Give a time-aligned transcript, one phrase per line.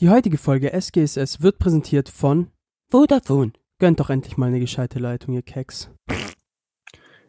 [0.00, 2.50] Die heutige Folge SGSS wird präsentiert von
[2.90, 3.52] Vodafone.
[3.78, 5.90] Gönnt doch endlich mal eine gescheite Leitung, ihr Keks.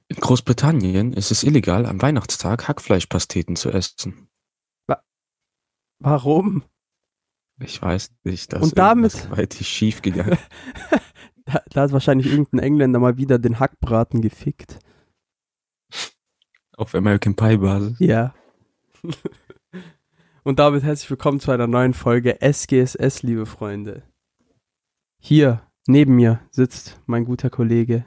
[0.09, 4.29] In Großbritannien ist es illegal, am Weihnachtstag Hackfleischpasteten zu essen.
[5.99, 6.63] Warum?
[7.59, 10.37] Ich weiß nicht, dass Und damit- weit schief gegangen.
[11.49, 14.79] Da, da hat wahrscheinlich irgendein Engländer mal wieder den Hackbraten gefickt.
[16.75, 17.97] Auf American Pie Basis.
[17.99, 18.35] Ja.
[20.47, 24.03] Und damit herzlich willkommen zu einer neuen Folge SGSS, liebe Freunde.
[25.21, 28.05] Hier, neben mir, sitzt mein guter Kollege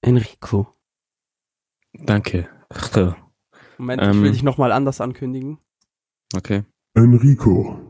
[0.00, 0.72] Enrico.
[1.92, 2.48] Danke.
[3.78, 4.22] Moment, ich Ähm.
[4.22, 5.58] will dich nochmal anders ankündigen.
[6.36, 6.62] Okay.
[6.94, 7.80] Enrico.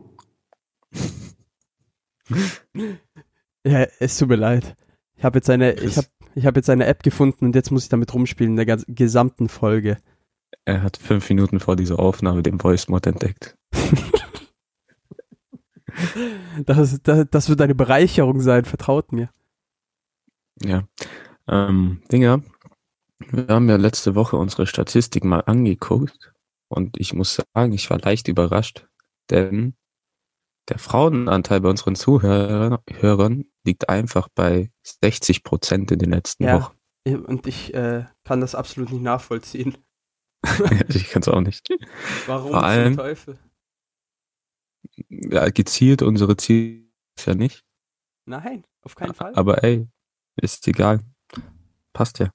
[3.67, 4.75] Ja, es tut mir leid.
[5.17, 7.83] Ich habe jetzt eine, ich habe, ich habe jetzt eine App gefunden und jetzt muss
[7.83, 9.99] ich damit rumspielen in der ganz- gesamten Folge.
[10.65, 13.55] Er hat fünf Minuten vor dieser Aufnahme den Voice Mod entdeckt.
[16.67, 19.31] Das, das, das wird eine Bereicherung sein, vertraut mir.
[20.63, 20.87] Ja.
[21.49, 22.43] Ähm, Dinger,
[23.19, 26.33] wir haben ja letzte Woche unsere Statistik mal angeguckt
[26.69, 28.87] und ich muss sagen, ich war leicht überrascht,
[29.31, 29.75] denn
[30.69, 34.71] der Frauenanteil bei unseren Zuhörern Hörern liegt einfach bei
[35.03, 36.61] 60 Prozent in den letzten Ja.
[36.61, 36.77] Wochen.
[37.25, 39.79] Und ich äh, kann das absolut nicht nachvollziehen.
[40.89, 41.69] ich kann es auch nicht.
[42.27, 43.39] Warum Vor allem- zum Teufel?
[45.09, 47.65] Ja, gezielt unsere Ziele ist ja nicht.
[48.27, 49.35] Nein, auf keinen Fall.
[49.35, 49.87] Aber ey,
[50.37, 51.01] ist egal.
[51.93, 52.31] Passt ja.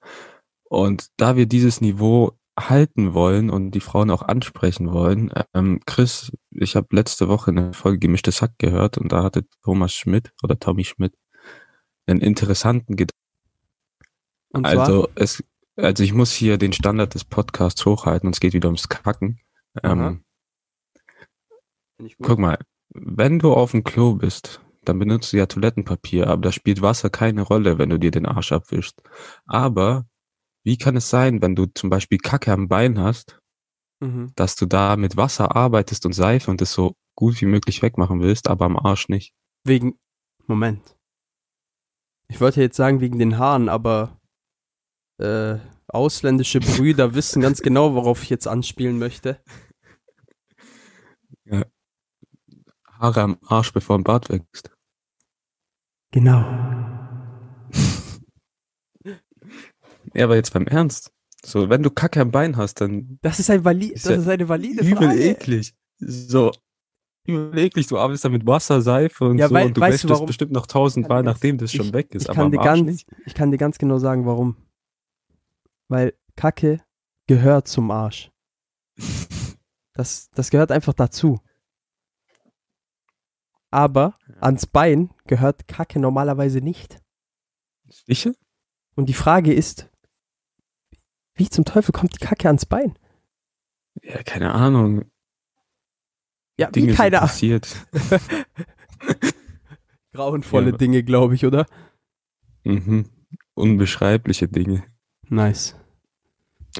[0.63, 6.31] Und da wir dieses Niveau halten wollen und die Frauen auch ansprechen wollen, ähm, Chris,
[6.51, 10.59] ich habe letzte Woche eine Folge Gemischtes Hack gehört und da hatte Thomas Schmidt oder
[10.59, 11.13] Tommy Schmidt
[12.07, 13.17] einen interessanten Gedanken.
[14.53, 15.43] Also es,
[15.75, 19.39] also ich muss hier den Standard des Podcasts hochhalten und es geht wieder ums Kacken.
[19.83, 20.23] Ähm.
[22.21, 22.57] Guck mal,
[22.93, 27.09] wenn du auf dem Klo bist, dann benutzt du ja Toilettenpapier, aber da spielt Wasser
[27.09, 29.01] keine Rolle, wenn du dir den Arsch abwischst.
[29.45, 30.05] Aber
[30.63, 33.39] wie kann es sein, wenn du zum Beispiel Kacke am Bein hast,
[34.01, 34.31] Mhm.
[34.35, 38.19] dass du da mit Wasser arbeitest und Seife und es so gut wie möglich wegmachen
[38.19, 39.35] willst, aber am Arsch nicht?
[39.63, 39.99] Wegen,
[40.47, 40.97] Moment.
[42.27, 44.19] Ich wollte jetzt sagen wegen den Haaren, aber
[45.19, 49.39] äh, ausländische Brüder wissen ganz genau, worauf ich jetzt anspielen möchte.
[53.01, 54.71] Haare am Arsch, bevor ein Bart wächst.
[56.11, 56.43] Genau.
[60.13, 61.13] Ja, aber jetzt beim Ernst.
[61.43, 64.21] So, wenn du Kacke am Bein hast, dann Das ist ein vali Ist das ja
[64.21, 65.19] ist eine valide übel Frage.
[65.23, 65.73] eklig.
[65.99, 66.51] So,
[67.25, 67.87] übel eklig.
[67.87, 70.51] Du arbeitest da mit Wasser, Seife und Ja, so wei- und du wäschst das bestimmt
[70.51, 72.27] noch tausendmal, nachdem das schon ich- weg ist.
[72.29, 73.07] Ich kann, dir ganz, nicht.
[73.25, 74.57] ich kann dir ganz genau sagen, warum.
[75.87, 76.81] Weil Kacke
[77.27, 78.31] gehört zum Arsch.
[79.93, 81.41] Das, das gehört einfach dazu.
[83.71, 86.99] Aber ans Bein gehört Kacke normalerweise nicht.
[87.89, 88.33] Sicher?
[88.95, 89.89] Und die Frage ist,
[91.35, 92.97] wie zum Teufel kommt die Kacke ans Bein?
[94.03, 95.05] Ja, keine Ahnung.
[96.57, 97.29] Ja, Dinge wie keine Ahnung.
[97.29, 97.87] passiert.
[100.13, 100.77] Grauenvolle Ja.
[100.77, 101.65] Dinge, glaube ich, oder?
[102.63, 103.09] Mhm.
[103.53, 104.83] Unbeschreibliche Dinge.
[105.29, 105.75] Nice.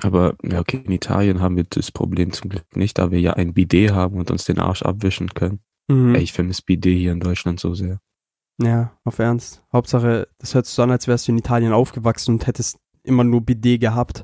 [0.02, 3.34] Aber ja, okay, in Italien haben wir das Problem zum Glück nicht, da wir ja
[3.34, 5.60] ein Bidet haben und uns den Arsch abwischen können.
[5.92, 6.16] Mhm.
[6.16, 8.00] Ey, ich vermisse Bidet hier in Deutschland so sehr.
[8.62, 9.64] Ja, auf Ernst.
[9.74, 13.24] Hauptsache, das hört sich so an, als wärst du in Italien aufgewachsen und hättest immer
[13.24, 14.24] nur Bidet gehabt.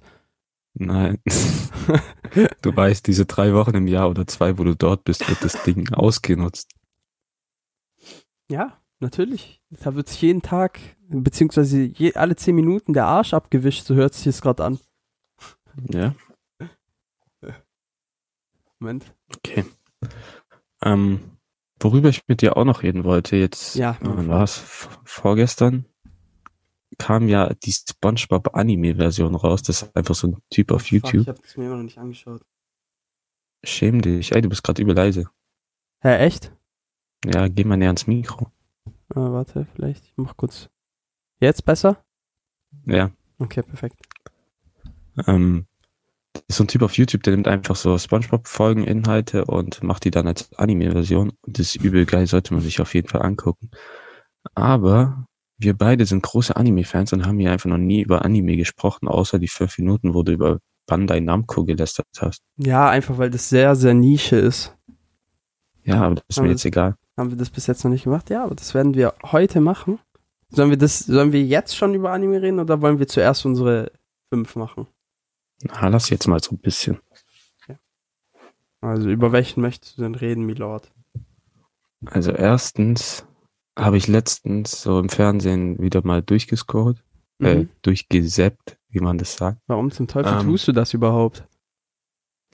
[0.76, 1.20] Nein.
[2.62, 5.64] du weißt, diese drei Wochen im Jahr oder zwei, wo du dort bist, wird das
[5.64, 6.70] Ding ausgenutzt.
[8.50, 9.62] Ja, natürlich.
[9.72, 10.80] Da wird sich jeden Tag,
[11.10, 14.80] beziehungsweise je, alle zehn Minuten der Arsch abgewischt, so hört sich es gerade an.
[15.90, 16.16] Ja,
[18.80, 19.12] Moment.
[19.36, 19.66] okay.
[20.84, 21.37] Ähm,
[21.80, 24.58] worüber ich mit dir auch noch reden wollte, jetzt, Ja, äh, war es?
[25.04, 25.86] Vorgestern
[26.98, 29.62] kam ja die SpongeBob Anime-Version raus.
[29.62, 31.22] Das ist einfach so ein Typ auf YouTube.
[31.22, 32.42] ich habe es mir immer noch nicht angeschaut.
[33.64, 34.32] Schäm dich.
[34.32, 35.30] Ey, du bist gerade übel leise.
[36.02, 36.52] Hä, echt?
[37.26, 38.52] Ja, geh mal näher ans Mikro.
[39.10, 40.06] Ah, warte, vielleicht.
[40.06, 40.70] Ich mach kurz.
[41.40, 42.04] Jetzt besser?
[42.86, 43.12] Ja.
[43.40, 43.98] Okay, perfekt.
[45.28, 45.66] Ähm,
[46.48, 50.28] ist so ein Typ auf YouTube, der nimmt einfach so SpongeBob-Folgen-Inhalte und macht die dann
[50.28, 51.32] als Anime-Version.
[51.42, 53.72] Und das ist übel geil, sollte man sich auf jeden Fall angucken.
[54.54, 55.26] Aber
[55.58, 59.40] wir beide sind große Anime-Fans und haben hier einfach noch nie über Anime gesprochen, außer
[59.40, 62.42] die fünf Minuten, wo du über Bandai Namco gelästert hast.
[62.58, 64.76] Ja, einfach weil das sehr, sehr Nische ist.
[65.84, 66.96] Ja, aber das ist mir Aber jetzt egal.
[67.18, 68.30] Haben wir das bis jetzt noch nicht gemacht?
[68.30, 70.00] Ja, aber das werden wir heute machen.
[70.50, 73.92] Sollen wir das, sollen wir jetzt schon über Anime reden oder wollen wir zuerst unsere
[74.30, 74.88] fünf machen?
[75.64, 77.00] Na, lass jetzt mal so ein bisschen.
[78.80, 80.92] Also über welchen möchtest du denn reden, Milord?
[82.06, 83.26] Also erstens
[83.78, 87.04] habe ich letztens so im Fernsehen wieder mal durchgescrollt,
[87.42, 87.70] äh, Mhm.
[87.82, 89.60] durchgesäppt, wie man das sagt.
[89.68, 90.46] Warum zum Teufel Ähm.
[90.46, 91.48] tust du das überhaupt?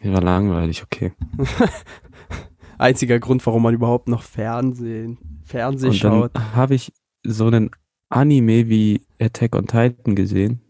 [0.02, 1.14] Mir war langweilig, okay.
[2.78, 6.32] Einziger Grund, warum man überhaupt noch Fernsehen, Fernsehen Und schaut.
[6.36, 6.92] dann habe ich
[7.24, 7.70] so einen
[8.10, 10.62] Anime wie Attack on Titan gesehen.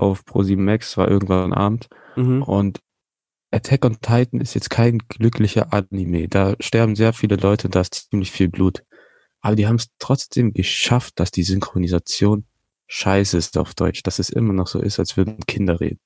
[0.00, 1.88] Auf Pro7 Max, war irgendwann Abend.
[2.16, 2.42] Mhm.
[2.42, 2.80] Und
[3.50, 6.28] Attack on Titan ist jetzt kein glücklicher Anime.
[6.28, 8.82] Da sterben sehr viele Leute da ist ziemlich viel Blut.
[9.40, 12.44] Aber die haben es trotzdem geschafft, dass die Synchronisation
[12.86, 14.02] scheiße ist auf Deutsch.
[14.02, 15.98] Dass es immer noch so ist, als würden Kinder reden.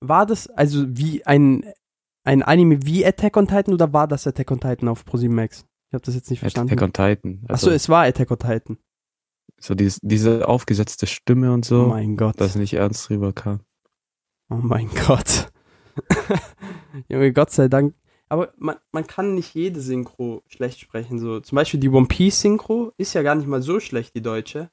[0.00, 1.64] War das also wie ein,
[2.24, 5.66] ein Anime wie Attack on Titan oder war das Attack on Titan auf ProSieben Max?
[5.88, 6.72] Ich habe das jetzt nicht verstanden.
[6.72, 7.40] Attack on Titan.
[7.44, 8.78] Achso, Also es war Attack on Titan.
[9.60, 12.40] So dieses, diese aufgesetzte Stimme und Oh so, mein Gott.
[12.40, 13.60] dass nicht ernst drüber kam.
[14.50, 15.50] Oh mein Gott.
[17.08, 17.94] Junge, Gott sei Dank.
[18.28, 21.18] Aber man, man kann nicht jede Synchro schlecht sprechen.
[21.18, 24.22] So, zum Beispiel die One Piece Synchro ist ja gar nicht mal so schlecht, die
[24.22, 24.70] deutsche.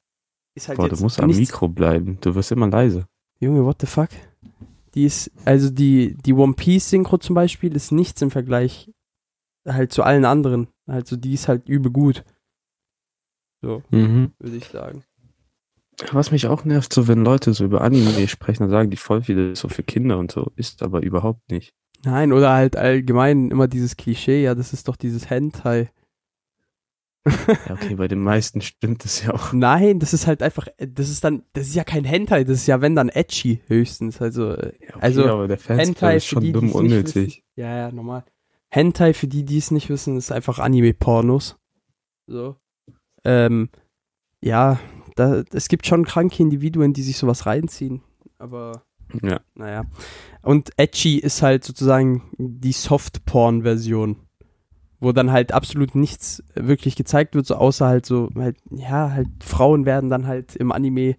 [0.55, 2.17] Ist halt Boah, jetzt du musst am Mikro bleiben.
[2.21, 3.07] Du wirst immer leise.
[3.39, 4.09] Junge, what the fuck?
[4.93, 8.91] Die ist, also die, die One Piece Synchro zum Beispiel ist nichts im Vergleich
[9.67, 10.67] halt zu allen anderen.
[10.85, 12.23] Also die ist halt übel gut.
[13.65, 14.31] So, Mhm.
[14.37, 15.03] würde ich sagen.
[16.11, 19.23] Was mich auch nervt, so wenn Leute so über Anime sprechen, dann sagen die voll
[19.23, 21.73] viel so für Kinder und so, ist aber überhaupt nicht.
[22.03, 25.89] Nein, oder halt allgemein immer dieses Klischee, ja, das ist doch dieses Hentai.
[27.25, 29.51] Ja, okay, bei den meisten stimmt es ja auch.
[29.51, 32.67] Nein, das ist halt einfach, das ist dann, das ist ja kein Hentai, das ist
[32.67, 34.21] ja wenn dann Edgy höchstens.
[34.21, 36.75] Also, äh, Ja, okay, Also, aber der Fansclub Hentai ist für schon die, dumm die's
[36.75, 37.43] nicht unnötig.
[37.55, 38.23] ja, ja, normal.
[38.69, 41.55] Hentai, für die, die es nicht wissen, ist einfach Anime-Pornos.
[42.27, 42.57] So.
[43.25, 43.69] Ähm,
[44.41, 44.79] ja,
[45.15, 48.01] da, es gibt schon kranke Individuen, die sich sowas reinziehen.
[48.37, 48.83] Aber,
[49.21, 49.39] Ja.
[49.55, 49.85] naja.
[50.41, 54.17] Und Edgy ist halt sozusagen die Soft-Porn-Version.
[55.01, 59.27] Wo dann halt absolut nichts wirklich gezeigt wird, so außer halt so, halt, ja, halt
[59.43, 61.15] Frauen werden dann halt im Anime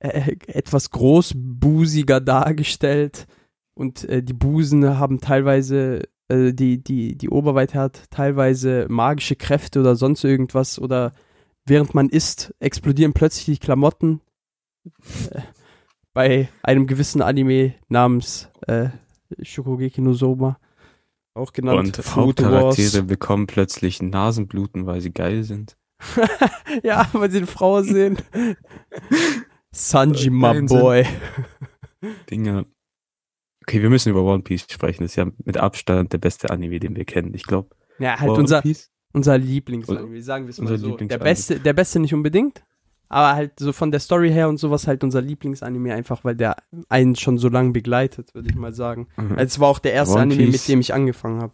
[0.00, 3.26] äh, etwas großbusiger dargestellt
[3.74, 9.80] und äh, die Busen haben teilweise, äh, die, die, die Oberweite hat teilweise magische Kräfte
[9.80, 11.12] oder sonst irgendwas oder
[11.66, 14.20] während man isst, explodieren plötzlich die Klamotten.
[15.30, 15.42] Äh,
[16.12, 18.88] bei einem gewissen Anime namens äh,
[19.42, 20.58] Shokugeki no Soma,
[21.34, 25.76] auch genannt Und Food Hauptcharaktere bekommen plötzlich Nasenbluten, weil sie geil sind.
[26.82, 28.18] ja, weil sie eine Frau sehen.
[29.72, 30.80] Sanji, my Keinen Sinn.
[30.80, 31.06] boy.
[32.30, 32.66] Dinge.
[33.62, 35.04] Okay, wir müssen über One Piece sprechen.
[35.04, 37.34] Das ist ja mit Abstand der beste Anime, den wir kennen.
[37.34, 38.90] Ich glaube, Ja, halt One unser, Piece.
[39.12, 40.96] Unser Lieblingsanime, sagen wir es mal so.
[40.96, 42.64] Der beste, der beste nicht unbedingt,
[43.08, 46.56] aber halt so von der Story her und sowas halt unser Lieblingsanime einfach, weil der
[46.88, 49.08] einen schon so lange begleitet, würde ich mal sagen.
[49.16, 49.32] Mhm.
[49.32, 50.52] Also es war auch der erste One Anime, Piece.
[50.52, 51.52] mit dem ich angefangen habe.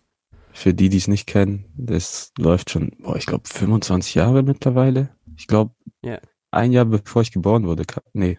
[0.52, 5.10] Für die, die es nicht kennen, das läuft schon, boah, ich glaube 25 Jahre mittlerweile.
[5.36, 6.18] Ich glaube, Ja.
[6.50, 8.38] ein Jahr bevor ich geboren wurde, kam, nee,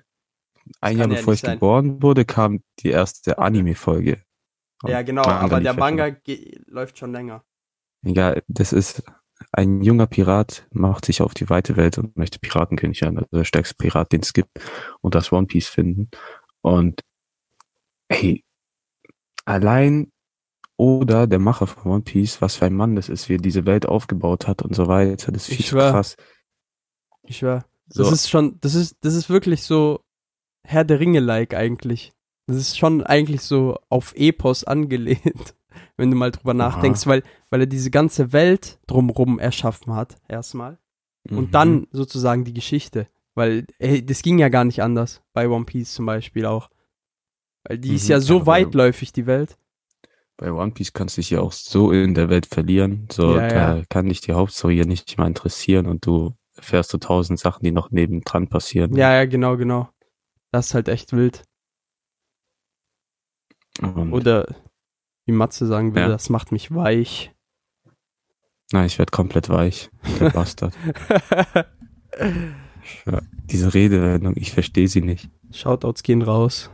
[0.81, 1.53] ein Jahr ja bevor ich sein.
[1.53, 4.21] geboren wurde, kam die erste Anime-Folge.
[4.85, 5.73] Ja, genau, aber der.
[5.73, 6.15] Manga
[6.67, 7.43] läuft schon länger.
[8.07, 9.03] Ja, das ist
[9.51, 13.43] ein junger Pirat, macht sich auf die weite Welt und möchte Piratenkönig werden, also der
[13.43, 14.49] stärkste Pirat, den es gibt,
[15.01, 16.09] und das One Piece finden.
[16.61, 17.01] Und
[18.09, 18.43] hey,
[19.45, 20.11] allein
[20.75, 23.65] oder der Macher von One Piece, was für ein Mann das ist, wie er diese
[23.65, 25.91] Welt aufgebaut hat und so weiter, das ist Ich viel zu schwör.
[25.91, 26.17] krass.
[27.23, 27.65] Ich schwör.
[27.89, 30.01] So, Das ist schon, das ist, das ist wirklich so
[30.63, 32.13] Herr der Ringe-like eigentlich.
[32.47, 35.55] Das ist schon eigentlich so auf Epos angelehnt,
[35.97, 40.77] wenn du mal drüber nachdenkst, weil, weil er diese ganze Welt drumrum erschaffen hat, erstmal.
[41.29, 41.37] mhm.
[41.37, 43.07] Und dann sozusagen die Geschichte.
[43.35, 46.69] Weil, ey, das ging ja gar nicht anders, bei One Piece zum Beispiel auch.
[47.63, 49.57] Weil die ist Mhm, ja so ja, aber- weitläufig, die Welt.
[50.37, 53.47] Bei One Piece kannst du dich ja auch so in der Welt verlieren, so, Ja,
[53.47, 53.83] da ja.
[53.89, 57.71] kann dich die Hauptstory ja nicht mal interessieren und du erfährst so tausend Sachen, die
[57.71, 58.95] noch nebendran passieren.
[58.95, 59.89] Ja, ja, genau, genau.
[60.51, 61.43] Das ist halt echt wild.
[63.81, 64.55] Und, Oder,
[65.27, 66.07] wie Matze sagen würde, Ja.
[66.07, 67.31] das macht mich weich.
[68.71, 70.73] na, ich werde komplett weich, der Bastard.
[73.45, 75.29] Diese Redewendung, ich verstehe sie nicht.
[75.51, 76.69] Shoutouts gehen raus.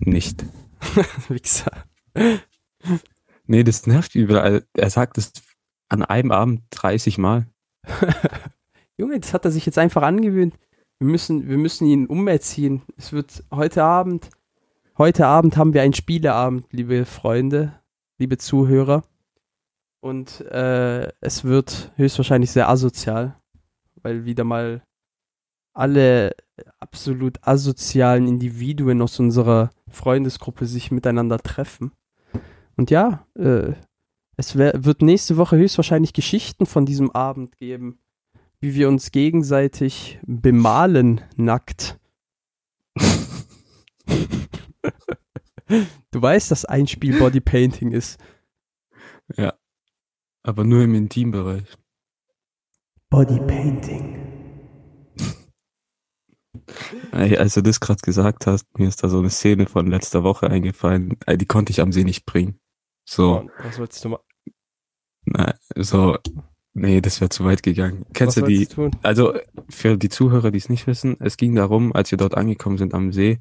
[0.00, 0.44] Nicht.
[1.28, 1.84] Wichser.
[3.46, 4.66] Nee, das nervt überall.
[4.74, 5.32] Er sagt es
[5.88, 7.46] an einem Abend 30 Mal.
[8.96, 10.54] Junge, das hat er sich jetzt einfach angewöhnt.
[10.98, 12.82] Wir müssen, wir müssen ihn umerziehen.
[12.96, 14.30] Es wird heute Abend,
[14.98, 17.80] heute Abend haben wir einen Spieleabend, liebe Freunde,
[18.18, 19.04] liebe Zuhörer.
[20.00, 23.36] Und äh, es wird höchstwahrscheinlich sehr asozial,
[24.02, 24.82] weil wieder mal
[25.74, 26.34] alle
[26.80, 31.92] absolut asozialen Individuen aus unserer Freundesgruppe sich miteinander treffen.
[32.76, 33.72] Und ja, äh,
[34.36, 37.98] Es wird nächste Woche höchstwahrscheinlich Geschichten von diesem Abend geben,
[38.60, 41.98] wie wir uns gegenseitig bemalen nackt.
[46.10, 48.20] du weißt, dass ein Spiel Bodypainting ist.
[49.36, 49.54] Ja.
[50.42, 51.64] Aber nur im Intimbereich.
[53.10, 54.18] Bodypainting.
[57.12, 60.48] Als du das gerade gesagt hast, mir ist da so eine Szene von letzter Woche
[60.50, 61.16] eingefallen.
[61.28, 62.58] Die konnte ich am See nicht bringen.
[63.04, 64.20] So, Was wolltest du mal?
[65.24, 66.16] na, so,
[66.74, 68.06] nee, das wäre zu weit gegangen.
[68.12, 68.90] Kennst was du die, du tun?
[69.02, 69.34] also
[69.68, 72.94] für die Zuhörer, die es nicht wissen, es ging darum, als wir dort angekommen sind
[72.94, 73.40] am See,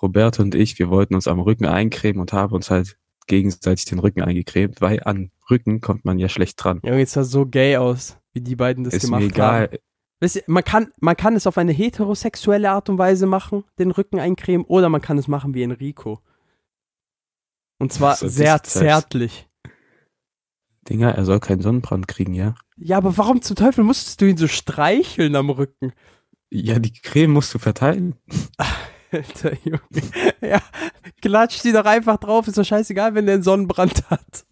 [0.00, 3.98] Roberto und ich, wir wollten uns am Rücken eincremen und haben uns halt gegenseitig den
[3.98, 6.80] Rücken eingecremt, weil an Rücken kommt man ja schlecht dran.
[6.82, 9.62] Junge, jetzt sah so gay aus, wie die beiden das ist gemacht mir egal.
[9.62, 9.76] haben.
[10.20, 13.92] Wisst ihr, man kann, man kann es auf eine heterosexuelle Art und Weise machen, den
[13.92, 16.20] Rücken eincremen, oder man kann es machen wie Enrico.
[17.78, 19.48] Und zwar sehr zärtlich.
[20.88, 22.54] Dinger, er soll keinen Sonnenbrand kriegen, ja?
[22.76, 25.92] Ja, aber warum zum Teufel musstest du ihn so streicheln am Rücken?
[26.50, 28.16] Ja, die Creme musst du verteilen.
[29.12, 29.80] Alter Junge.
[30.40, 30.60] Ja,
[31.22, 34.44] klatsch die doch einfach drauf, ist doch scheißegal, wenn der einen Sonnenbrand hat.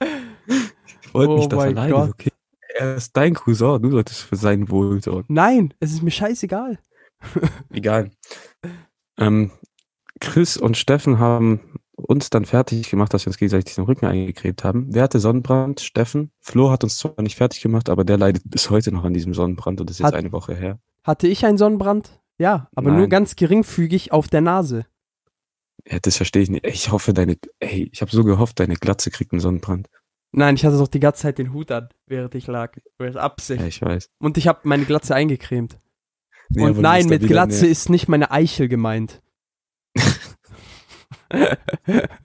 [0.00, 2.30] Ich wollte Oh nicht, dass er leidet, okay?
[2.78, 5.34] Er ist dein Cousin, du solltest für sein Wohl sorgen.
[5.34, 6.78] Nein, es ist mir scheißegal.
[7.70, 8.10] Egal.
[9.18, 9.50] Ähm,
[10.20, 11.60] Chris und Steffen haben
[11.96, 14.86] uns dann fertig gemacht, dass wir uns gegenseitig den Rücken eingecremt haben.
[14.90, 15.80] Wer hatte Sonnenbrand?
[15.80, 16.30] Steffen.
[16.40, 19.34] Flo hat uns zwar nicht fertig gemacht, aber der leidet bis heute noch an diesem
[19.34, 20.78] Sonnenbrand und das ist jetzt Hat- eine Woche her.
[21.04, 22.19] Hatte ich einen Sonnenbrand?
[22.40, 23.10] Ja, aber nur Nein.
[23.10, 24.86] ganz geringfügig auf der Nase.
[25.86, 26.66] Ja, das verstehe ich nicht.
[26.66, 29.90] Ich hoffe, deine, ey, ich habe so gehofft, deine Glatze kriegt einen Sonnenbrand.
[30.32, 32.78] Nein, ich hatte doch die ganze Zeit den Hut an, während ich lag.
[32.96, 33.60] Das Absicht.
[33.60, 34.08] Ja, ich weiß.
[34.18, 35.78] Und ich habe meine Glatze eingecremt.
[36.48, 39.20] Nee, Und nein, mit wieder Glatze ist nicht meine Eichel gemeint.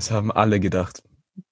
[0.00, 1.02] Das haben alle gedacht.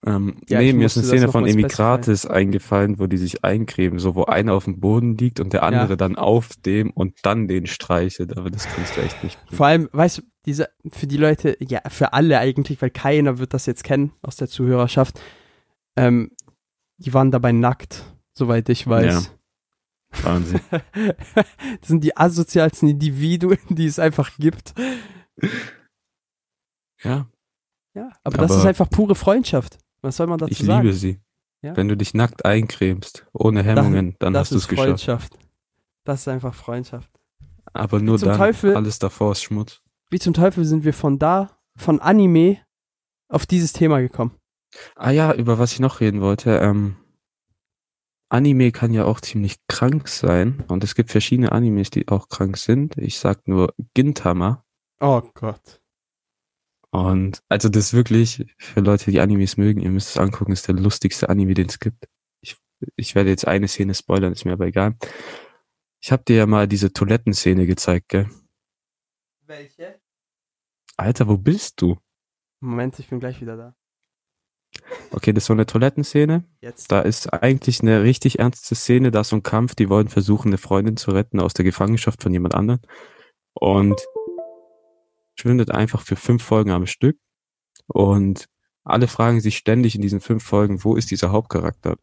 [0.04, 4.14] Ähm, Ja, nee, mir ist eine Szene von Emigratis eingefallen, wo die sich eincremen, so
[4.14, 7.66] wo einer auf dem Boden liegt und der andere dann auf dem und dann den
[7.66, 9.38] streichelt, aber das kannst du echt nicht.
[9.50, 13.54] Vor allem, weißt du, diese, für die Leute, ja, für alle eigentlich, weil keiner wird
[13.54, 15.20] das jetzt kennen aus der Zuhörerschaft,
[15.97, 16.30] ähm,
[16.99, 18.04] die waren dabei nackt,
[18.35, 19.32] soweit ich weiß.
[20.23, 20.61] Wahnsinn.
[20.70, 24.75] das sind die asozialsten Individuen, die es einfach gibt.
[27.02, 27.28] Ja,
[27.95, 29.78] Ja, aber, das Aber- ist einfach pure Freundschaft.
[30.02, 30.83] Was soll man dazu ich sagen?
[30.83, 31.21] liebe sie.
[31.62, 31.76] Ja.
[31.76, 34.87] Wenn du dich nackt eincremst, ohne Hemmungen, dann das hast du es ist geschafft.
[34.88, 35.33] Freundschaft.
[36.04, 37.11] Das ist einfach Freundschaft.
[37.73, 39.80] Aber nur dann, Teufel- alles davor ist Schmutz.
[40.11, 42.59] Wie zum Teufel sind wir von da, von Anime,
[43.28, 44.33] auf dieses Thema gekommen?
[44.95, 46.59] Ah ja, über was ich noch reden wollte.
[46.59, 46.97] Ähm,
[48.30, 52.57] Anime kann ja auch ziemlich krank sein und es gibt verschiedene Animes, die auch krank
[52.59, 52.97] sind.
[52.99, 54.64] Ich sag nur Gintama.
[55.00, 55.77] Oh Gott.
[56.90, 60.68] Und also das ist wirklich, für Leute, die Animes mögen, ihr müsst es angucken, ist
[60.68, 62.09] der lustigste Anime, den es gibt.
[62.40, 62.57] Ich,
[62.97, 64.97] ich werde jetzt eine Szene spoilern, ist mir aber egal.
[66.00, 68.30] Ich habe dir ja mal diese Toilettenszene gezeigt, gell?
[69.47, 70.00] Welche?
[70.97, 71.99] Alter, wo bist du?
[72.61, 73.75] Moment, ich bin gleich wieder da.
[75.11, 76.45] Okay, das ist so eine Toilettenszene.
[76.61, 76.92] Jetzt.
[76.92, 80.49] Da ist eigentlich eine richtig ernste Szene, da ist so ein Kampf, die wollen versuchen,
[80.49, 82.80] eine Freundin zu retten aus der Gefangenschaft von jemand anderem.
[83.54, 84.00] Und
[85.38, 87.18] schwindet einfach für fünf Folgen am Stück.
[87.87, 88.47] Und
[88.85, 91.97] alle fragen sich ständig in diesen fünf Folgen, wo ist dieser Hauptcharakter?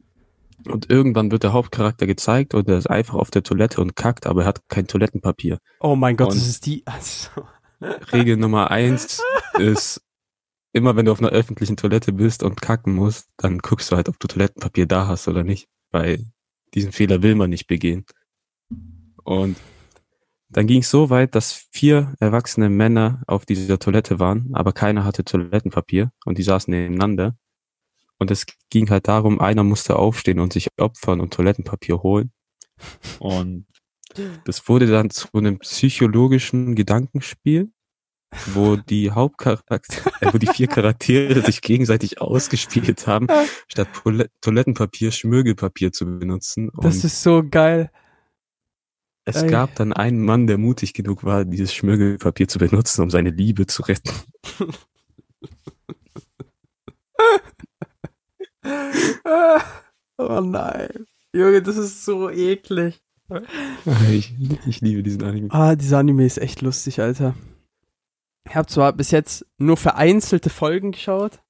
[0.67, 4.25] Und irgendwann wird der Hauptcharakter gezeigt und er ist einfach auf der Toilette und kackt,
[4.25, 5.59] aber er hat kein Toilettenpapier.
[5.79, 6.83] Oh mein Gott, Und- das ist die.
[6.85, 7.29] Also,
[8.13, 9.21] Regel Nummer eins
[9.59, 10.01] ist,
[10.71, 14.09] immer wenn du auf einer öffentlichen Toilette bist und kacken musst, dann guckst du halt,
[14.09, 16.25] ob du Toilettenpapier da hast oder nicht, weil
[16.73, 18.05] diesen Fehler will man nicht begehen.
[19.23, 19.57] Und
[20.55, 25.03] dann ging es so weit, dass vier erwachsene Männer auf dieser Toilette waren, aber keiner
[25.03, 27.35] hatte Toilettenpapier und die saßen nebeneinander.
[28.19, 32.31] Und es ging halt darum, einer musste aufstehen und sich opfern und Toilettenpapier holen.
[33.19, 33.67] Und
[34.45, 37.69] das wurde dann zu einem psychologischen Gedankenspiel,
[38.53, 43.27] wo die Hauptcharakter, äh, wo die vier Charaktere sich gegenseitig ausgespielt haben,
[43.67, 46.71] statt Toile- Toilettenpapier Schmirgelpapier zu benutzen.
[46.81, 47.91] Das ist so geil.
[49.25, 49.49] Es ey.
[49.49, 53.65] gab dann einen Mann, der mutig genug war, dieses Schmirgelpapier zu benutzen, um seine Liebe
[53.65, 54.11] zu retten.
[60.17, 61.07] oh nein.
[61.33, 63.01] Junge, das ist so eklig.
[64.11, 64.35] Ich,
[64.67, 65.51] ich liebe diesen Anime.
[65.51, 67.35] Ah, dieser Anime ist echt lustig, Alter.
[68.47, 71.41] Ich habe zwar bis jetzt nur vereinzelte Folgen geschaut,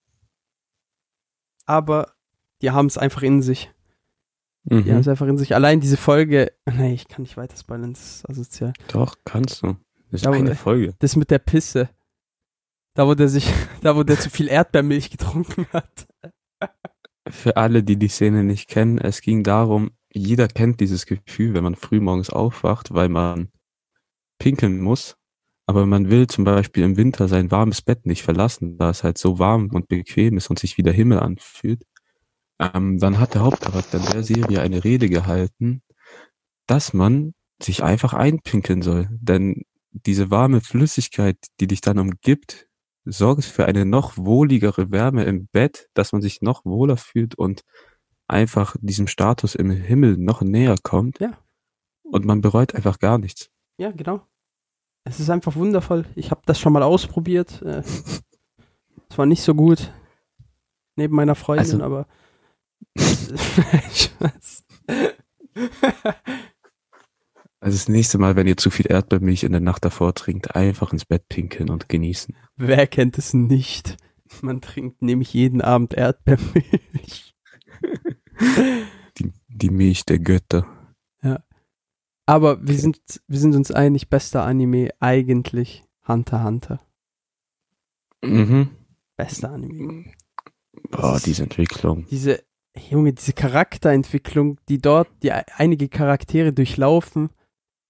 [1.65, 2.13] aber
[2.61, 3.69] die haben es einfach in sich.
[4.67, 4.97] Die haben Mhm.
[4.97, 5.53] es einfach in sich.
[5.53, 8.73] Allein diese Folge, nee, ich kann nicht weiter spoilern, das ist asozial.
[8.87, 9.75] Doch, kannst du.
[10.11, 10.95] Das ist Aber, eine Folge.
[10.99, 11.89] Das mit der Pisse.
[12.95, 13.45] Da, wo der sich,
[13.81, 16.07] da, wo der zu viel Erdbeermilch getrunken hat.
[17.27, 21.63] Für alle, die die Szene nicht kennen, es ging darum, jeder kennt dieses Gefühl, wenn
[21.63, 23.49] man früh morgens aufwacht, weil man
[24.39, 25.15] pinkeln muss,
[25.67, 29.17] aber man will zum Beispiel im Winter sein warmes Bett nicht verlassen, da es halt
[29.17, 31.83] so warm und bequem ist und sich wie der Himmel anfühlt.
[32.59, 35.81] Ähm, dann hat der Hauptcharakter in der Serie eine Rede gehalten,
[36.67, 39.07] dass man sich einfach einpinkeln soll.
[39.11, 42.67] Denn diese warme Flüssigkeit, die dich dann umgibt,
[43.05, 47.61] sorgt für eine noch wohligere Wärme im Bett, dass man sich noch wohler fühlt und
[48.27, 51.19] einfach diesem Status im Himmel noch näher kommt.
[51.19, 51.37] Ja.
[52.03, 53.49] Und man bereut einfach gar nichts.
[53.77, 54.25] Ja, genau.
[55.03, 56.05] Es ist einfach wundervoll.
[56.15, 57.61] Ich habe das schon mal ausprobiert.
[57.61, 57.83] Äh,
[59.07, 59.93] Es war nicht so gut.
[60.97, 62.07] Neben meiner Freundin, Also- aber.
[62.97, 64.65] Spaß.
[67.61, 70.93] Also das nächste Mal, wenn ihr zu viel Erdbeermilch in der Nacht davor trinkt, einfach
[70.93, 72.35] ins Bett pinkeln und genießen.
[72.57, 73.97] Wer kennt es nicht?
[74.43, 77.35] Man trinkt nämlich jeden Abend Erdbeermilch.
[79.17, 80.67] Die, die Milch der Götter.
[82.25, 86.79] Aber wir sind, wir sind uns einig, bester Anime eigentlich Hunter x Hunter.
[88.23, 88.69] Mhm.
[89.15, 90.11] Bester Anime.
[90.89, 92.05] Boah, diese Entwicklung.
[92.09, 92.43] Diese,
[92.89, 97.29] Junge, diese Charakterentwicklung, die dort, die ei- einige Charaktere durchlaufen,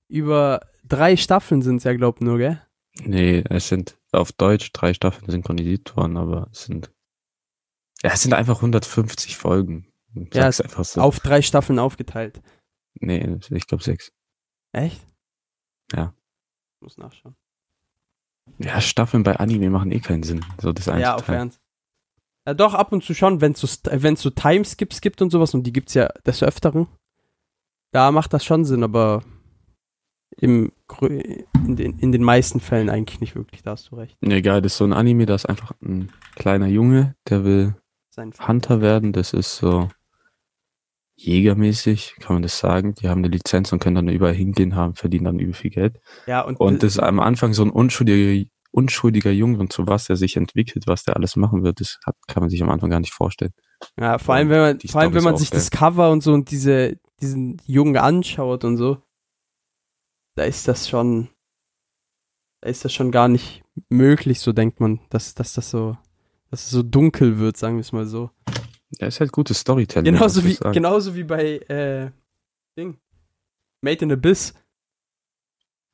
[0.08, 2.62] über drei Staffeln sind es ja, glaub nur, gell?
[3.04, 6.92] Nee, es sind auf Deutsch drei Staffeln synchronisiert worden, aber es sind,
[8.04, 9.88] ja, es sind einfach 150 Folgen.
[10.14, 11.02] Ich Ja, einfach so.
[11.02, 12.42] Auf drei Staffeln aufgeteilt.
[12.94, 14.14] nee, ich glaube sechs.
[14.72, 15.02] Echt?
[15.94, 16.14] Ja.
[16.80, 17.36] Muss nachschauen.
[18.60, 20.46] Ja, Staffeln bei Anime machen eh keinen Sinn.
[20.62, 21.28] So das Ja, auf.
[21.28, 21.60] Ernst.
[22.46, 25.54] Ja, doch, ab und zu schon, wenn es so, wenn's so Timeskips gibt und sowas,
[25.54, 26.88] und die gibt's ja des Öfteren,
[27.92, 29.24] da macht das schon Sinn, aber
[30.38, 30.72] im,
[31.02, 34.18] in, den, in den meisten Fällen eigentlich nicht wirklich, da hast du recht.
[34.22, 37.76] Nee, egal, das ist so ein Anime, da ist einfach ein kleiner Junge, der will
[38.10, 39.14] Sein Hunter werden.
[39.14, 39.90] Das ist so
[41.16, 42.94] jägermäßig, kann man das sagen.
[42.96, 46.00] Die haben eine Lizenz und können dann überall hingehen, haben, verdienen dann übel viel Geld.
[46.28, 50.10] Ja, und, Und das ist am Anfang so ein unschuldiger, unschuldiger Junge und zu was
[50.10, 52.90] er sich entwickelt, was der alles machen wird, das hat, kann man sich am Anfang
[52.90, 53.54] gar nicht vorstellen.
[54.00, 56.52] ja, vor allem, wenn man, vor allem, wenn man sich das Cover und so und
[56.52, 59.02] diese, diesen Jungen anschaut und so,
[60.36, 61.30] da ist das schon,
[62.62, 65.98] da ist das schon gar nicht möglich, so denkt man, dass, dass das so,
[66.52, 68.30] dass es so dunkel wird, sagen wir es mal so.
[69.00, 70.14] Ja, ist halt gutes Storytelling.
[70.14, 72.12] Genauso wie, genauso wie bei äh,
[72.78, 73.00] Ding.
[73.82, 74.54] Made in Abyss.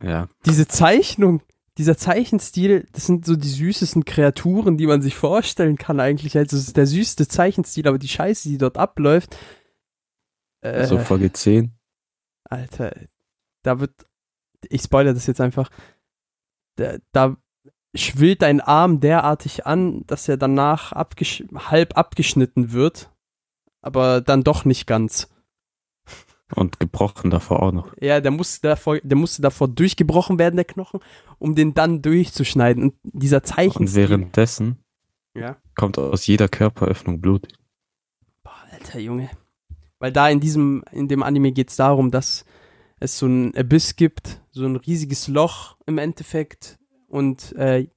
[0.03, 1.41] Ja, Diese Zeichnung,
[1.77, 6.37] dieser Zeichenstil, das sind so die süßesten Kreaturen, die man sich vorstellen kann eigentlich.
[6.37, 9.37] Also es ist der süßeste Zeichenstil, aber die Scheiße, die dort abläuft.
[10.61, 11.71] Äh, so Folge 10.
[12.43, 12.93] Alter,
[13.63, 13.91] da wird.
[14.69, 15.69] Ich spoilere das jetzt einfach.
[16.75, 17.37] Da, da
[17.95, 23.09] schwillt dein Arm derartig an, dass er danach abgesch halb abgeschnitten wird.
[23.81, 25.29] Aber dann doch nicht ganz.
[26.55, 27.95] Und gebrochen davor auch noch.
[27.99, 30.99] Ja, der musste davor, der musste davor durchgebrochen werden, der Knochen,
[31.39, 32.83] um den dann durchzuschneiden.
[32.83, 34.09] Und dieser Und Zeichenstil.
[34.09, 34.83] währenddessen
[35.33, 35.57] ja.
[35.75, 37.47] kommt aus jeder Körperöffnung Blut.
[38.43, 39.29] Boah, alter Junge.
[39.99, 42.45] Weil da in diesem, in dem Anime geht es darum, dass
[42.99, 46.79] es so ein Abyss gibt, so ein riesiges Loch im Endeffekt.
[47.07, 47.87] Und äh,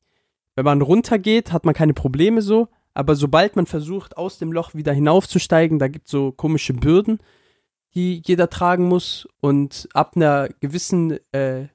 [0.55, 2.69] wenn man runtergeht, hat man keine Probleme so.
[2.95, 7.19] Aber sobald man versucht, aus dem Loch wieder hinaufzusteigen, da gibt es so komische Bürden,
[7.94, 9.28] die jeder tragen muss.
[9.40, 11.68] Und ab einer gewissen äh,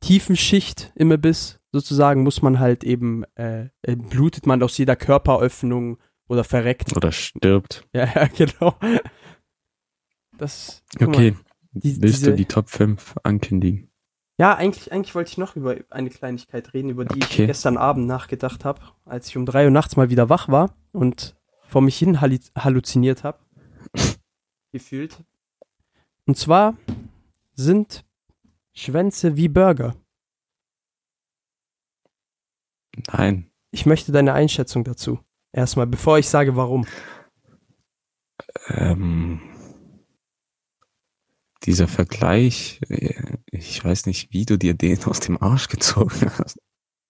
[0.00, 4.96] tiefen Schicht im Abyss sozusagen muss man halt eben, äh, äh, blutet man aus jeder
[4.96, 6.96] Körperöffnung oder verreckt.
[6.96, 7.86] Oder stirbt.
[7.92, 8.74] Ja, ja, genau.
[10.38, 10.82] Das.
[10.98, 11.14] guck mal.
[11.14, 11.36] Okay,
[11.72, 13.90] Die- willst diese- du die Top 5 ankündigen?
[14.38, 17.42] Ja, eigentlich, eigentlich wollte ich noch über eine Kleinigkeit reden, über die Okay.
[17.42, 20.74] ich gestern Abend nachgedacht habe, als ich um drei Uhr nachts mal wieder wach war
[20.92, 21.36] und
[21.68, 23.38] vor mich hin halluziniert habe.
[24.72, 25.18] Gefühlt.
[26.26, 26.76] Und zwar
[27.54, 28.04] sind
[28.72, 29.94] Schwänze wie Burger.
[33.12, 33.50] Nein.
[33.70, 35.18] Ich möchte deine Einschätzung dazu.
[35.52, 36.86] Erstmal, bevor ich sage, warum.
[38.68, 39.40] Ähm,
[41.64, 46.58] dieser Vergleich, äh, ich weiß nicht, wie du dir den aus dem Arsch gezogen hast.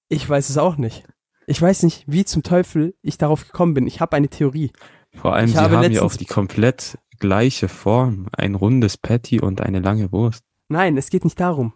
[0.09, 1.05] Ich weiß es auch nicht.
[1.47, 3.87] Ich weiß nicht, wie zum Teufel ich darauf gekommen bin.
[3.87, 4.73] Ich habe eine Theorie.
[5.15, 8.29] Vor allem, Ich sie habe haben ja auch die komplett gleiche Form.
[8.33, 10.45] Ein rundes Patty und eine lange Wurst.
[10.69, 11.73] Nein, es geht nicht darum.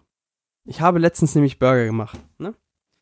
[0.64, 2.18] Ich habe letztens nämlich Burger gemacht.
[2.38, 2.54] Ne?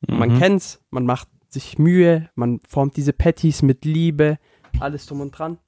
[0.09, 0.39] Man Mhm.
[0.39, 4.39] kennt's, man macht sich Mühe, man formt diese Patties mit Liebe,
[4.79, 5.59] alles drum und dran.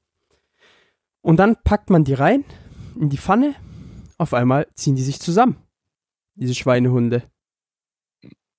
[1.22, 2.44] Und dann packt man die rein
[3.00, 3.54] in die Pfanne.
[4.18, 5.56] Auf einmal ziehen die sich zusammen.
[6.34, 7.22] Diese Schweinehunde.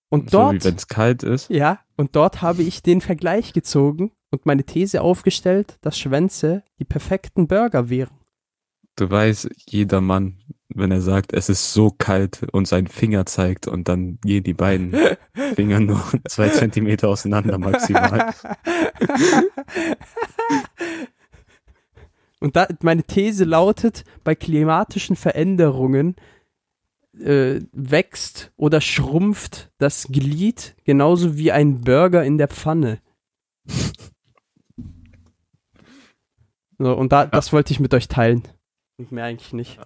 [0.10, 1.50] Und so dort, wenn es kalt ist.
[1.50, 6.86] ja, und dort habe ich den Vergleich gezogen und meine These aufgestellt, dass Schwänze die
[6.86, 8.16] perfekten Burger wären.
[8.96, 13.68] Du weißt, jeder Mann, wenn er sagt, es ist so kalt und seinen Finger zeigt
[13.68, 14.94] und dann gehen die beiden
[15.56, 18.34] Finger nur zwei Zentimeter auseinander maximal.
[22.42, 26.16] Und da, meine These lautet, bei klimatischen Veränderungen
[27.20, 33.00] äh, wächst oder schrumpft das Glied genauso wie ein Burger in der Pfanne.
[36.80, 38.48] So, und da, das wollte ich mit euch teilen.
[38.98, 39.80] Und mehr eigentlich nicht.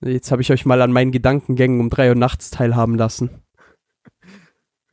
[0.00, 3.42] Jetzt habe ich euch mal an meinen Gedankengängen um drei Uhr nachts teilhaben lassen.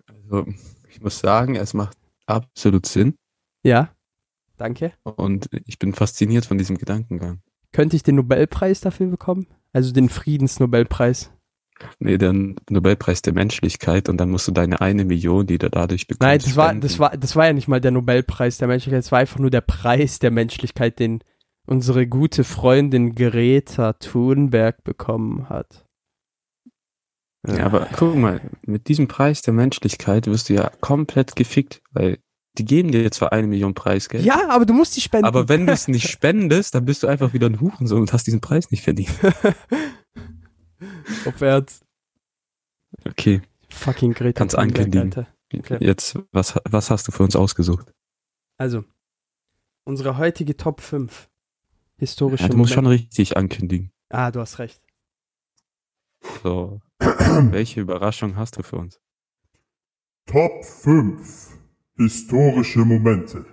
[0.07, 0.45] Also,
[0.89, 3.15] ich muss sagen, es macht absolut Sinn
[3.63, 3.93] Ja,
[4.57, 4.93] danke.
[5.03, 7.41] und ich bin fasziniert von diesem Gedankengang.
[7.71, 9.47] Könnte ich den Nobelpreis dafür bekommen?
[9.73, 11.31] Also den Friedensnobelpreis.
[11.99, 12.33] Nee, der
[12.69, 16.39] Nobelpreis der Menschlichkeit und dann musst du deine eine Million, die du dadurch bekommst, Nein,
[16.39, 19.19] das war, das war, das war ja nicht mal der Nobelpreis der Menschlichkeit, es war
[19.19, 21.21] einfach nur der Preis der Menschlichkeit, den
[21.67, 25.85] unsere gute Freundin Greta Thunberg bekommen hat.
[27.47, 32.19] Ja, aber guck mal, mit diesem Preis der Menschlichkeit wirst du ja komplett gefickt, weil
[32.57, 35.25] die geben dir zwar eine Million Preisgeld, Ja, aber du musst die spenden.
[35.25, 38.25] aber wenn du es nicht spendest, dann bist du einfach wieder ein Hurensohn und hast
[38.27, 39.11] diesen Preis nicht verdient.
[41.25, 41.85] Aufwärts.
[43.07, 45.25] Okay, Fucking Greta Kannst ankündigen.
[45.53, 45.77] Okay.
[45.79, 47.93] jetzt, was, was hast du für uns ausgesucht?
[48.57, 48.83] Also,
[49.83, 51.29] unsere heutige Top 5
[51.97, 53.03] historische Ja, du musst schon Momente.
[53.03, 53.91] richtig ankündigen.
[54.09, 54.81] Ah, du hast recht.
[56.43, 58.99] So, welche Überraschung hast du für uns?
[60.25, 61.57] Top 5
[61.97, 63.45] historische Momente.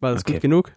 [0.00, 0.34] War das Okay.
[0.34, 0.76] gut genug?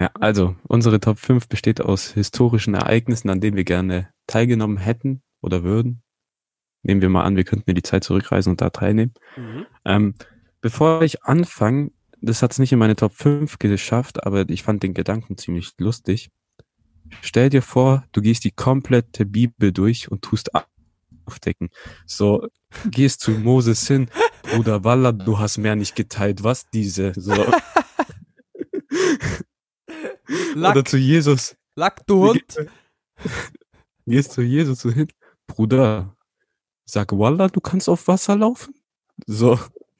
[0.00, 5.22] Ja, also, unsere Top 5 besteht aus historischen Ereignissen, an denen wir gerne teilgenommen hätten
[5.42, 6.02] oder würden.
[6.82, 9.12] Nehmen wir mal an, wir könnten in die Zeit zurückreisen und da teilnehmen.
[9.84, 10.14] Ähm,
[10.62, 11.90] bevor ich anfange,
[12.22, 15.72] das hat es nicht in meine Top 5 geschafft, aber ich fand den Gedanken ziemlich
[15.76, 16.30] lustig.
[17.20, 20.50] Stell dir vor, du gehst die komplette Bibel durch und tust
[21.26, 21.68] aufdecken.
[22.06, 22.46] So,
[22.86, 24.08] gehst zu Moses hin,
[24.44, 27.34] Bruder Walla, du hast mehr nicht geteilt, was diese, so.
[30.52, 32.42] Oder Lack, zu Jesus, Lack, du Hund.
[34.06, 35.08] gehst zu Jesus hin,
[35.46, 36.16] Bruder,
[36.84, 38.74] sag Walla, du kannst auf Wasser laufen?
[39.26, 39.58] So,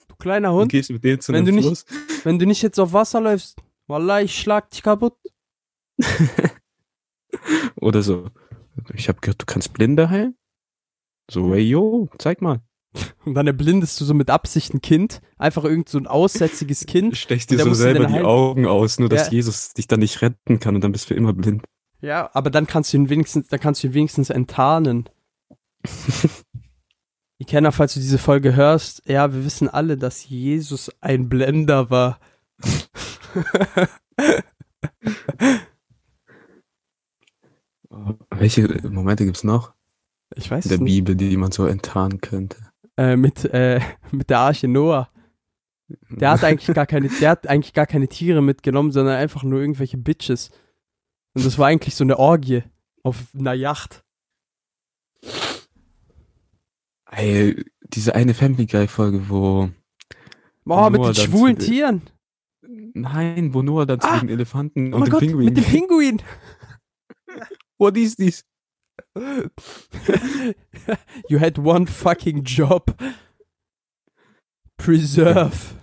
[0.09, 0.73] Du kleiner und Hund.
[0.73, 1.85] gehst mit denen zu Wenn du nicht-.
[2.25, 5.17] Wenn du nicht jetzt auf Wasser läufst, Wallah, ich schlag dich kaputt.
[7.77, 8.31] Oder so.
[8.95, 10.37] Ich habe gehört, du kannst Blinde heilen.
[11.31, 12.61] So, ey, yo, zeig mal.
[13.25, 15.21] Und dann erblindest du so mit Absicht ein Kind.
[15.39, 17.17] Einfach irgend so ein aussätziges Kind.
[17.17, 18.27] Stechst Und dir so selber die heilen.
[18.27, 19.33] Augen aus, nur dass Ja.
[19.33, 21.65] Jesus dich dann nicht retten kann und dann bist du für immer blind.
[22.01, 25.09] Ja, aber dann kannst du ihn wenigstens, dann kannst du ihn wenigstens enttarnen.
[27.39, 32.19] Ikenna, falls du diese Folge hörst, ja, wir wissen alle, dass Jesus ein Blender war.
[38.31, 39.75] Welche Momente gibt's noch
[40.37, 40.93] Ich weiß in der es nicht.
[40.95, 42.57] Bibel, die man so enttarnen könnte?
[43.01, 45.09] Äh, mit, äh, mit der Arche Noah.
[46.11, 49.59] Der hat eigentlich gar keine, der hat eigentlich gar keine Tiere mitgenommen, sondern einfach nur
[49.61, 50.51] irgendwelche Bitches.
[51.35, 52.63] Und das war eigentlich so eine Orgie
[53.03, 54.05] auf einer Yacht.
[57.11, 59.71] Ey, diese eine Family Guy Folge, wo
[60.67, 62.03] Oh, mit den schwulen zu- Tieren.
[62.95, 65.45] nein, wo Noah dann zu Ah, den Elefanten Oh und mein dem Gott, Pinguin.
[65.47, 66.23] mit dem Pinguin.
[67.79, 68.45] What is this?
[71.29, 72.95] You had one fucking job.
[74.77, 75.77] Preserve.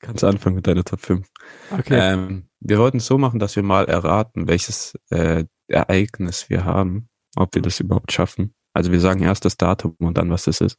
[0.00, 1.28] Kannst anfangen mit deiner Top 5.
[1.70, 1.98] Okay.
[1.98, 7.08] Ähm, wir wollten es so machen, dass wir mal erraten, welches äh, Ereignis wir haben,
[7.36, 8.54] ob wir das überhaupt schaffen.
[8.74, 10.78] Also wir sagen erst das Datum und dann, was das ist.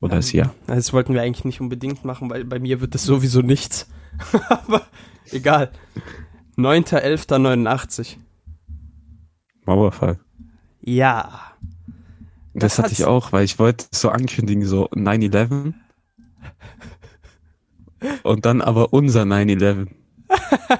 [0.00, 0.54] Oder das Jahr.
[0.66, 3.88] Das wollten wir eigentlich nicht unbedingt machen, weil bei mir wird das sowieso nichts.
[4.48, 4.86] Aber
[5.30, 5.70] egal.
[6.56, 8.16] 9.11.89.
[9.64, 10.18] Mauerfall.
[10.80, 11.52] Ja.
[12.54, 15.74] Das, Das hatte ich auch, weil ich wollte so ankündigen, so 9-11.
[18.22, 19.88] Und dann aber unser 9-11.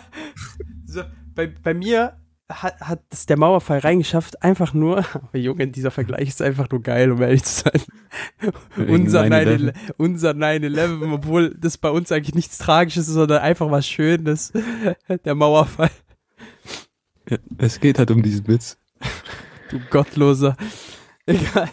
[0.92, 1.02] So,
[1.36, 2.16] bei, bei mir
[2.50, 6.82] hat, hat es der Mauerfall reingeschafft, einfach nur, aber Junge, dieser Vergleich ist einfach nur
[6.82, 7.80] geil, um ehrlich zu sein.
[8.88, 9.72] Unser 9/11.
[9.72, 14.52] 9-11, unser 9-11, obwohl das bei uns eigentlich nichts Tragisches ist, sondern einfach was Schönes.
[15.24, 15.90] Der Mauerfall,
[17.30, 18.76] Ja, Es geht halt um diesen Witz.
[19.70, 20.56] du Gottloser.
[21.26, 21.68] Egal.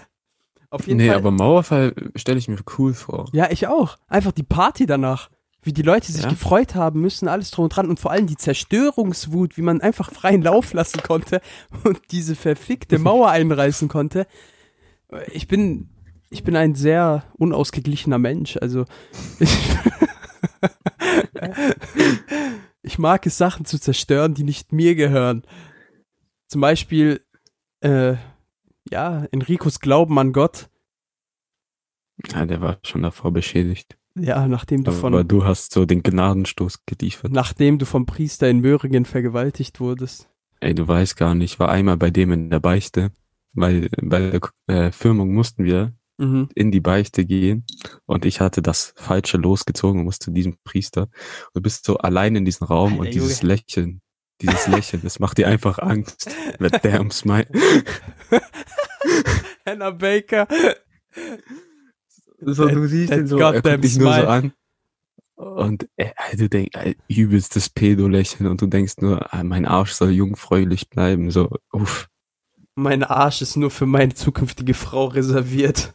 [0.70, 1.15] Auf jeden Nee, Fall.
[1.17, 3.30] aber Mauerfall stelle ich mir cool vor.
[3.34, 3.98] ja, ich auch.
[4.08, 5.30] Einfach die Party danach.
[5.63, 6.30] Wie die Leute sich Ja.
[6.30, 10.12] gefreut haben müssen, alles drum und dran und vor allem die Zerstörungswut, wie man einfach
[10.12, 11.41] freien Lauf lassen konnte
[11.84, 14.28] und diese verfickte Mauer einreißen konnte.
[15.34, 15.89] Ich bin,
[16.30, 18.86] ich bin ein sehr unausgeglichener Mensch, also
[19.39, 19.50] ich,
[22.88, 25.43] ich mag es, Sachen zu zerstören, die nicht mir gehören.
[26.47, 27.21] Zum Beispiel,
[27.82, 28.15] äh,
[28.89, 30.69] ja, Enricos Glauben an Gott.
[32.32, 33.97] Ja, der war schon davor beschädigt.
[34.15, 37.32] Ja, nachdem du Aber von, du hast so den Gnadenstoß geliefert.
[37.32, 40.28] nachdem du vom Priester in Möhringen vergewaltigt wurdest.
[40.60, 43.12] Ey, du weißt gar nicht, ich war einmal bei dem in der Beichte,
[43.54, 46.49] weil bei der äh, Firmung mussten wir Mhm.
[46.56, 47.65] in die Beichte gehen
[48.06, 51.97] und ich hatte das Falsche losgezogen und musste zu diesem Priester und du bist so
[51.97, 53.53] allein in diesem Raum Alter, und dieses Junge.
[53.53, 54.01] Lächeln,
[54.41, 56.30] dieses Lächeln, das macht dir einfach Angst.
[56.60, 57.47] Mit damn smile.
[59.65, 60.47] Hannah Baker.
[62.39, 64.53] So, du siehst that ihn so, er guckt dich nur so an
[65.38, 70.12] und äh, du denkst, äh, übelstes Pedo-Lächeln und du denkst nur, äh, mein Arsch soll
[70.12, 72.10] jungfräulich bleiben, so, uff.
[72.73, 75.93] Mein Arsch ist nur für meine zukünftige Frau reserviert.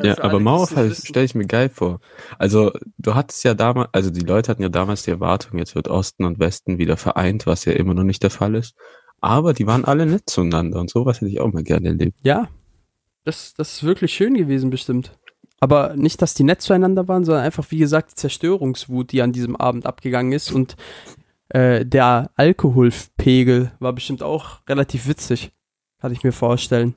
[0.00, 2.00] Ja, für aber Mauerfall nicht stelle ich mir geil vor.
[2.38, 5.88] Also, du hattest ja damals, also die Leute hatten ja damals die Erwartung, jetzt wird
[5.88, 8.74] Osten und Westen wieder vereint, was ja immer noch nicht der Fall ist.
[9.20, 12.16] Aber die waren alle nett zueinander und sowas hätte ich auch mal gerne erlebt.
[12.22, 12.48] Ja,
[13.24, 15.12] das, das ist wirklich schön gewesen, bestimmt.
[15.60, 19.30] Aber nicht, dass die nett zueinander waren, sondern einfach, wie gesagt, die Zerstörungswut, die an
[19.30, 20.50] diesem Abend abgegangen ist.
[20.50, 20.74] Und
[21.50, 25.52] äh, der Alkoholpegel war bestimmt auch relativ witzig.
[26.02, 26.96] Kann ich mir vorstellen.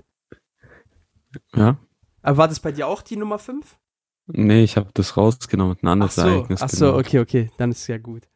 [1.54, 1.78] Ja?
[2.24, 3.78] Aber war das bei dir auch die Nummer 5?
[4.26, 7.06] Nee, ich habe das rausgenommen ein Ach anderes so, Ereignis ach so, genommen.
[7.06, 8.28] okay, okay, dann ist ja gut.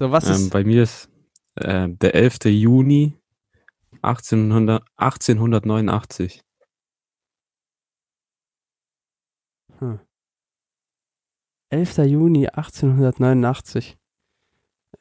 [0.00, 0.50] So, was Ähm, ist.
[0.50, 1.08] bei mir ist
[1.54, 2.46] äh, der 11.
[2.46, 3.16] Juni
[4.02, 6.42] 1800, 1889.
[9.78, 10.00] Hm.
[11.70, 11.98] 11.
[11.98, 13.96] Juni 1889.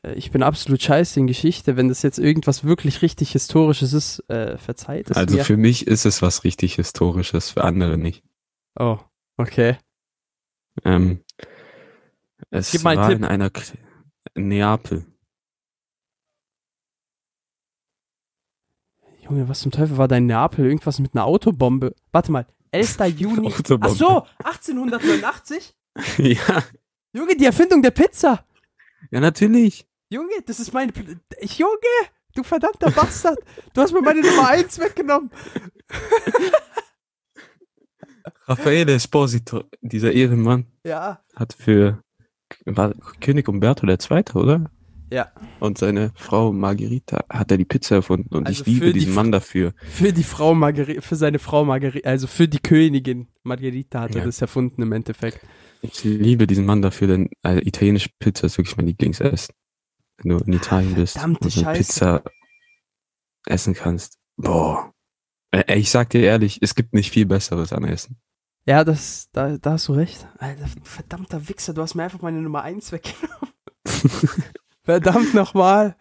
[0.03, 1.77] Äh, Ich bin absolut scheiße in Geschichte.
[1.77, 5.45] Wenn das jetzt irgendwas wirklich richtig Historisches ist, äh, verzeiht es Also mir.
[5.45, 8.23] für mich ist es was richtig Historisches, für andere nicht.
[8.79, 8.97] Oh,
[9.37, 9.77] okay.
[10.85, 11.23] Ähm,
[12.49, 13.17] es Gib mal war Tipp.
[13.19, 13.61] in einer K
[14.35, 15.05] Neapel.
[19.21, 20.65] Junge, was zum Teufel war da in Neapel?
[20.65, 21.93] Irgendwas mit einer Autobombe.
[22.11, 22.99] Warte mal, 11.
[23.17, 23.53] Juni.
[23.81, 25.73] Ach so, 1889?
[26.17, 26.63] ja,
[27.13, 28.45] Junge, die Erfindung der Pizza.
[29.11, 29.87] Ja natürlich.
[30.09, 30.91] Junge, das ist meine.
[30.91, 31.77] Pl Junge,
[32.35, 33.39] du verdammter Bastard.
[33.73, 35.31] Du hast mir meine Nummer 1 weggenommen.
[38.47, 41.23] Raffaele Esposito, dieser Ehrenmann, Ja.
[41.35, 42.03] hat für
[42.65, 44.69] war König Umberto II., oder?
[45.11, 45.31] Ja.
[45.59, 49.09] Und seine Frau Margherita hat er die Pizza erfunden und Also ich liebe die diesen
[49.09, 49.73] F- Mann dafür.
[49.89, 54.19] Für die Frau Margherita, für seine Frau Margherita, also für die Königin Margherita hat er
[54.19, 54.25] Ja.
[54.25, 55.39] das erfunden im Endeffekt.
[55.81, 59.53] Ich liebe diesen Mann dafür, denn äh, italienische Pizza ist wirklich mein Lieblingsessen.
[60.17, 61.65] Wenn du in Italien bist Verdammte und so.
[61.65, 62.23] Pizza
[63.47, 64.17] essen kannst.
[64.37, 64.93] Boah.
[65.67, 68.15] Ich sag dir ehrlich, es gibt nicht viel Besseres an Essen.
[68.65, 70.25] Ja, das, da, da hast du recht.
[70.37, 73.49] Alter, verdammter Wichser, du hast mir einfach meine Nummer 1 weggenommen.
[74.83, 75.95] Verdammt nochmal.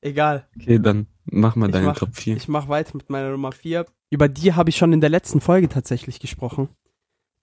[0.00, 0.48] Egal.
[0.58, 2.36] Okay, dann mach mal Ich deine mach- Top 4.
[2.36, 3.86] Ich mach weiter mit meiner Nummer 4.
[4.10, 6.68] Über die habe ich schon in der letzten Folge tatsächlich gesprochen.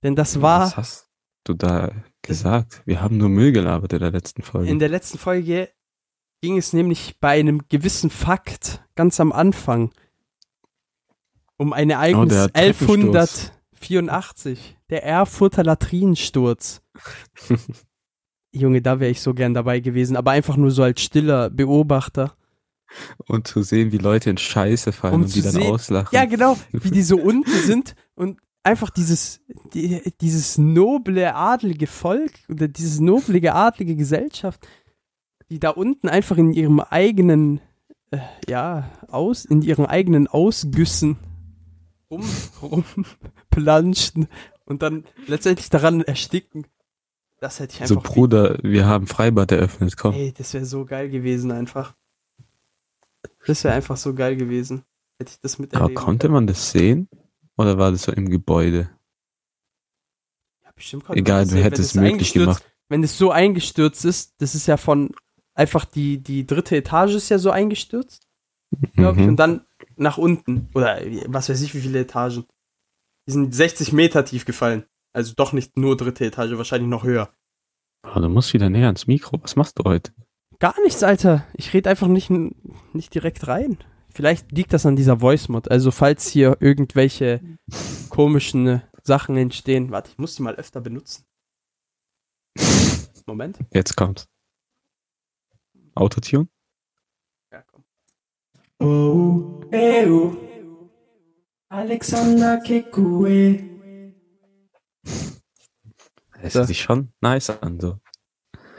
[0.03, 1.09] Denn das war Was hast
[1.45, 2.81] du da gesagt?
[2.85, 4.69] Wir haben nur Müll gelabert in der letzten Folge.
[4.69, 5.69] in der letzten Folge
[6.41, 9.91] ging es nämlich bei einem gewissen Fakt ganz am Anfang
[11.57, 13.51] um ein Ereignis Oh, der Treppensturz.
[13.73, 16.81] 1184, der Erfurter Latrinensturz.
[18.51, 22.33] Junge, da wäre ich so gern dabei gewesen, aber einfach nur so als stiller Beobachter.
[23.27, 26.09] und zu sehen, wie Leute in Scheiße fallen Um und die dann sehen- auslachen.
[26.11, 29.41] Ja, genau, wie die so unten sind und einfach dieses,
[29.73, 34.67] die, dieses noble adlige Volk oder diese noblige adlige Gesellschaft,
[35.49, 37.61] die da unten einfach in ihrem eigenen,
[38.11, 41.17] äh, ja, aus, in ihren eigenen Ausgüssen
[42.09, 42.23] rum,
[42.61, 44.27] rumplanschten
[44.65, 46.65] und dann letztendlich daran ersticken.
[47.41, 48.11] Das hätte ich so, einfach.
[48.13, 50.13] Bruder, wir haben Freibad eröffnet, komm.
[50.13, 51.95] Ey, das wäre so geil gewesen einfach.
[53.47, 54.83] Das wäre einfach so geil gewesen.
[55.17, 56.33] Hätte ich das Aber miterleben konnte können.
[56.33, 57.07] man das sehen?
[57.57, 58.89] Oder war das so im Gebäude?
[60.63, 62.63] Ja, bestimmt konnte man Egal, das wer sehen, hätte wenn es das möglich gemacht.
[62.89, 65.11] Wenn es so eingestürzt ist, das ist ja von
[65.53, 68.27] einfach die, die dritte Etage ist ja so eingestürzt,
[68.93, 69.29] glaube ich, Mhm.
[69.29, 70.69] und dann nach unten.
[70.73, 72.45] Oder was weiß ich, wie viele Etagen.
[73.27, 74.85] Die sind 60 Meter tief gefallen.
[75.13, 77.33] Also doch nicht nur dritte Etage, wahrscheinlich noch höher.
[78.03, 79.39] Oh, du musst wieder näher ans Mikro.
[79.41, 80.13] Was machst du heute?
[80.59, 81.45] Gar nichts, Alter.
[81.53, 82.29] Ich rede einfach nicht,
[82.93, 83.77] nicht direkt rein.
[84.13, 85.71] Vielleicht liegt das an dieser Voice-Mod.
[85.71, 87.41] Also falls hier irgendwelche
[88.09, 89.91] komischen Sachen entstehen.
[89.91, 91.25] Warte, ich muss die mal öfter benutzen.
[93.25, 93.59] Moment.
[93.73, 94.27] Jetzt kommt's.
[95.95, 96.47] Autotune?
[97.51, 97.83] Ja, komm.
[98.79, 100.35] Oh, eh, oh.
[101.69, 103.68] Alexander Kekue.
[106.43, 106.59] So.
[106.59, 107.99] hört sich schon nice an, so.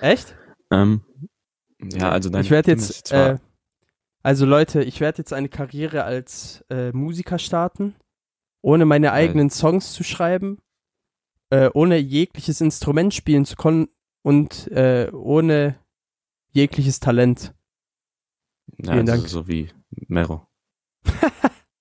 [0.01, 0.37] Echt?
[0.71, 1.03] Ähm,
[1.83, 3.39] ja, also deine ich werde jetzt, äh,
[4.23, 7.95] also Leute, ich werde jetzt eine Karriere als äh, Musiker starten,
[8.63, 10.59] ohne meine eigenen Songs zu schreiben,
[11.51, 13.89] äh, ohne jegliches Instrument spielen zu können
[14.23, 15.79] und äh, ohne
[16.51, 17.55] jegliches Talent.
[18.79, 19.29] ja, vielen also Dank.
[19.29, 19.71] so wie
[20.09, 20.47] Mero.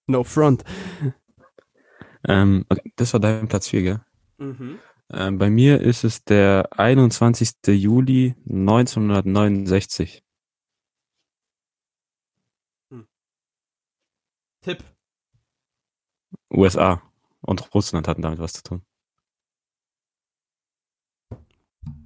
[0.07, 0.63] No front.
[2.27, 4.01] Ähm, okay, das war dein Platz 4, gell?
[4.39, 4.79] Mhm.
[5.11, 7.55] Ähm, bei mir ist es der 21.
[7.67, 10.23] Juli 1969.
[14.61, 14.83] Tipp.
[16.51, 17.01] USA
[17.41, 18.85] und Russland hatten damit was zu tun.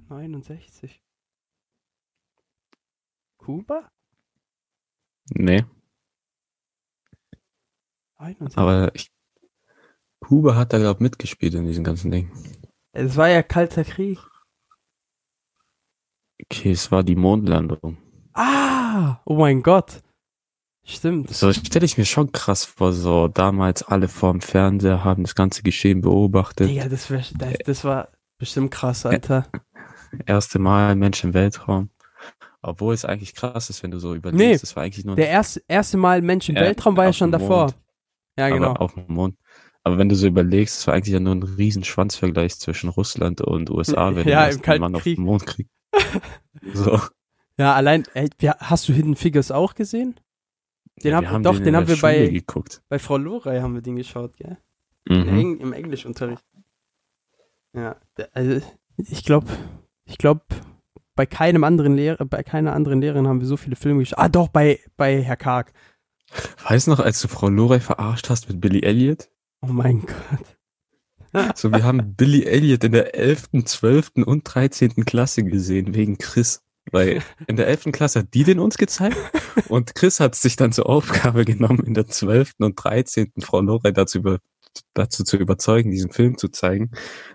[0.08, 1.02] 69.
[3.38, 3.90] Kuba?
[5.30, 5.64] Nee,
[8.16, 8.58] 61.
[8.58, 9.12] aber ich,
[10.20, 12.30] Kuba hat da, glaube ich, mitgespielt in diesem ganzen Ding.
[12.96, 14.20] Es war ja kalter Krieg.
[16.42, 17.96] Okay, es war die Mondlandung.
[18.34, 19.20] Ah!
[19.24, 20.00] Oh mein Gott.
[20.84, 21.30] Stimmt.
[21.30, 25.62] So stelle ich mir schon krass vor, so damals alle vorm Fernseher haben das ganze
[25.62, 26.68] Geschehen beobachtet.
[26.68, 29.46] Digga, das, wär, das, das war bestimmt krass, Alter.
[30.26, 31.90] Erste Mal Mensch im Weltraum.
[32.62, 35.28] Obwohl es eigentlich krass ist, wenn du so überlegst, Nee, das war eigentlich nur Der
[35.28, 37.64] erste, erste Mal Mensch im Ja, Weltraum war ja schon davor.
[37.64, 37.78] Mond.
[38.38, 38.72] Ja, aber genau.
[38.74, 39.36] auf dem Mond.
[39.84, 43.40] Aber wenn du so überlegst, es war eigentlich ja nur ein riesen Schwanzvergleich zwischen Russland
[43.42, 45.16] und USA, wenn Ja, du im Kalten Mann auf Krieg.
[45.16, 45.70] dem Mond kriegst.
[46.72, 46.98] So.
[47.58, 50.18] Ja, allein, ey, hast du Hidden Figures auch gesehen?
[51.02, 52.82] Den Ja, haben doch, den, den haben wir bei- geguckt.
[52.88, 54.56] Bei Frau Lorey haben wir den geschaut, gell?
[55.04, 55.28] Im, Mhm.
[55.38, 56.42] Eng Im Englischunterricht.
[57.74, 57.96] Ja,
[58.32, 58.64] also
[58.96, 59.48] ich glaube,
[60.06, 60.42] ich glaube,
[61.16, 64.18] bei keinem anderen Lehrer, bei keiner anderen Lehrerin haben wir so viele Filme geschaut.
[64.18, 65.72] Ah, doch, bei, bei Herr Karg.
[66.68, 69.28] Weißt du noch, als du Frau Lorey verarscht hast mit Billy Elliot?
[69.66, 71.56] Oh mein Gott.
[71.56, 74.10] So, wir haben Billy Elliot in der 11., 12.
[74.26, 75.04] und 13.
[75.06, 76.62] Klasse gesehen, wegen Chris.
[76.92, 77.84] Weil in der 11.
[77.92, 79.16] Klasse hat die den uns gezeigt
[79.68, 82.52] und Chris hat sich dann zur Aufgabe genommen, in der 12.
[82.58, 83.32] und 13.
[83.40, 84.38] Frau Lorey dazu, über,
[84.94, 86.90] dazu zu überzeugen, diesen Film zu zeigen,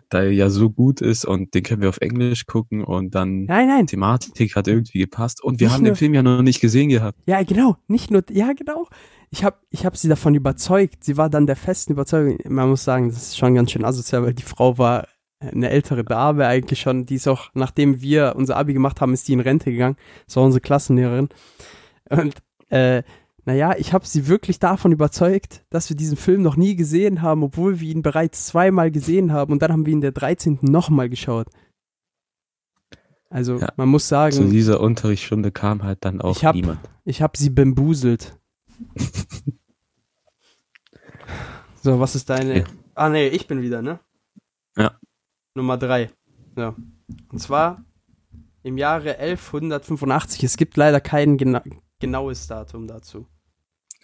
[0.10, 3.45] da er ja so gut ist und den können wir auf Englisch gucken und dann
[3.45, 3.88] Nein, nein.
[3.88, 6.89] Thematik hat irgendwie gepasst und wir Nicht haben nur- den Film ja noch nicht gesehen
[6.89, 7.19] gehabt.
[7.25, 7.78] Ja, genau.
[7.88, 8.88] Nicht nur, ja, genau.
[9.32, 11.04] Ich habe ich hab sie davon überzeugt.
[11.04, 12.38] Sie war dann der festen Überzeugung.
[12.47, 15.08] Man muss sagen, das ist schon ganz schön asozial, weil die Frau war
[15.39, 17.06] eine ältere Dame eigentlich schon.
[17.06, 19.95] Die ist auch, nachdem wir unser Abi gemacht haben, ist die in Rente gegangen.
[20.25, 21.30] Das war unsere Klassenlehrerin.
[22.10, 22.34] Und,
[22.69, 23.04] äh,
[23.49, 27.41] naja, ich habe sie wirklich davon überzeugt, dass wir diesen Film noch nie gesehen haben,
[27.41, 29.51] obwohl wir ihn bereits zweimal gesehen haben.
[29.51, 30.59] Und dann haben wir ihn der 13.
[30.62, 31.47] nochmal geschaut.
[33.31, 33.73] Also, Ja.
[33.75, 34.35] man muss sagen.
[34.35, 36.79] Zu dieser Unterrichtsstunde kam halt dann auch Ich hab- niemand.
[37.05, 38.38] Ich habe sie bambuselt.
[41.81, 42.59] so, was ist deine.
[42.59, 42.63] Ja.
[42.93, 43.99] Ah, nee, ich bin wieder, ne?
[44.77, 44.91] Ja.
[45.55, 46.12] Nummer drei.
[46.55, 46.75] So.
[47.31, 47.83] Und zwar
[48.62, 50.43] im Jahre 1185.
[50.43, 51.63] Es gibt leider kein gena
[51.99, 53.25] genaues Datum dazu.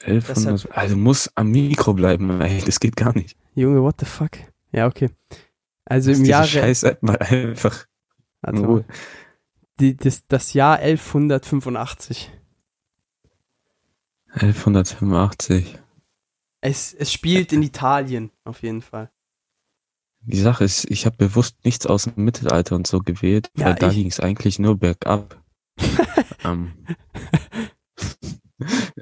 [0.03, 3.37] 1100, also muss am Mikro bleiben, ey, das geht gar nicht.
[3.55, 4.31] Junge, what the fuck?
[4.71, 5.09] Ja, okay.
[5.85, 6.47] Also Lass im diese Jahre.
[6.47, 7.85] Scheiß-App mal einfach
[8.41, 8.85] Warte mal.
[9.79, 12.31] Die, das, das Jahr 1185.
[14.33, 15.77] 1185.
[16.61, 19.11] Es, es spielt in Italien, auf jeden Fall.
[20.21, 23.75] Die Sache ist, ich habe bewusst nichts aus dem Mittelalter und so gewählt, Ja, weil
[23.75, 25.43] da ging es eigentlich nur bergab.
[26.43, 26.73] ähm,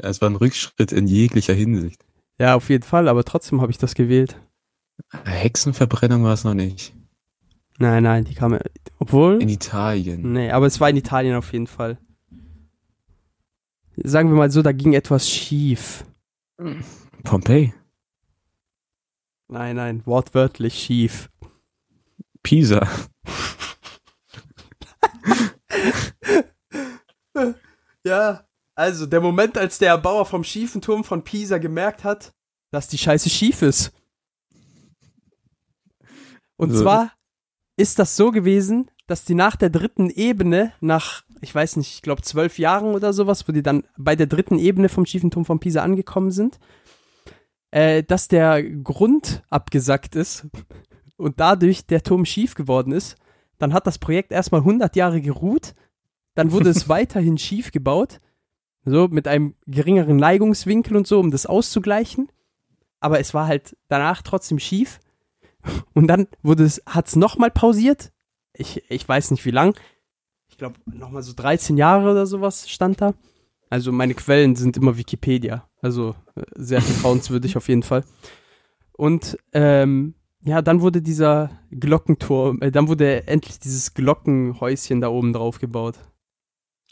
[0.10, 2.06] es war ein Rückschritt in jeglicher Hinsicht.
[2.40, 4.40] Ja, auf jeden Fall, aber trotzdem habe ich das gewählt.
[5.26, 6.94] Hexenverbrennung war es noch nicht.
[7.80, 8.58] Nein, nein, die kam.
[9.00, 9.42] Obwohl.
[9.42, 10.32] In Italien.
[10.34, 11.98] Nee, aber es war in Italien auf jeden Fall.
[13.96, 16.06] Sagen wir mal so, da ging etwas schief.
[17.24, 17.74] Pompeii.
[19.48, 21.30] Nein, nein, wortwörtlich schief.
[22.42, 22.88] Pisa.
[28.06, 32.34] Ja, also der Moment, als der Erbauer vom schiefen Turm von Pisa gemerkt hat,
[32.72, 33.92] dass die Scheiße schief ist.
[36.58, 36.82] Und So.
[36.82, 37.12] zwar
[37.78, 42.02] ist das so gewesen, dass die nach der dritten Ebene, nach, ich weiß nicht, ich
[42.02, 45.46] glaube zwölf Jahren oder sowas, wo die dann bei der dritten Ebene vom schiefen Turm
[45.46, 46.60] von Pisa angekommen sind,
[47.72, 50.48] äh, dass der Grund abgesackt ist
[51.18, 53.18] und dadurch der Turm schief geworden ist.
[53.58, 55.76] Dann hat das Projekt erstmal 100 Jahre geruht,
[56.36, 58.20] dann wurde es weiterhin schief gebaut,
[58.86, 62.30] so mit einem geringeren Neigungswinkel und so, um das auszugleichen.
[63.00, 65.00] Aber es war halt danach trotzdem schief.
[65.94, 68.12] Und dann wurde es, hat's nochmal pausiert.
[68.54, 69.76] Ich, ich weiß nicht wie lang.
[70.48, 73.14] Ich glaube, nochmal so 13 Jahre oder sowas stand da.
[73.70, 75.68] Also meine Quellen sind immer Wikipedia.
[75.82, 78.04] Also äh, sehr vertrauenswürdig auf jeden Fall.
[78.92, 85.34] Und ähm, ja, dann wurde dieser Glockenturm, äh, dann wurde endlich dieses Glockenhäuschen da oben
[85.34, 85.96] drauf gebaut.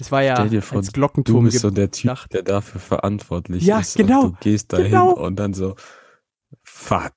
[0.01, 2.33] Es war ja Stell dir vor, als Du Glockenturm bist so der Typ, gedacht.
[2.33, 3.95] der dafür verantwortlich Ja, ist.
[3.95, 5.13] genau, Und du gehst dahin genau.
[5.13, 5.75] und dann so,
[6.63, 7.13] fuck.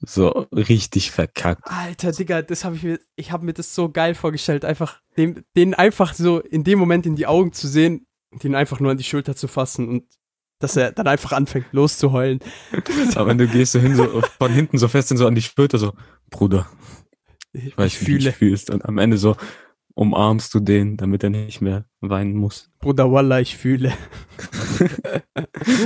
[0.00, 1.62] So richtig verkackt.
[1.66, 5.44] Alter, Digga, das habe ich mir, ich habe mir das so geil vorgestellt, einfach dem,
[5.56, 8.90] den einfach so in dem Moment in die Augen zu sehen und ihn einfach nur
[8.90, 10.04] an die Schulter zu fassen und
[10.58, 12.40] dass er dann einfach anfängt loszuheulen.
[13.14, 15.42] Aber wenn du gehst so hin, so von hinten so fest in so an die
[15.42, 15.92] Schulter, so,
[16.30, 16.66] Bruder,
[17.52, 18.70] Ich, ich weiß, ich wie du fühle, fühlst.
[18.70, 19.36] Und am Ende so
[19.96, 22.70] umarmst du den, damit er nicht mehr weinen muss.
[22.78, 23.92] Bruder Wallah, ich fühle.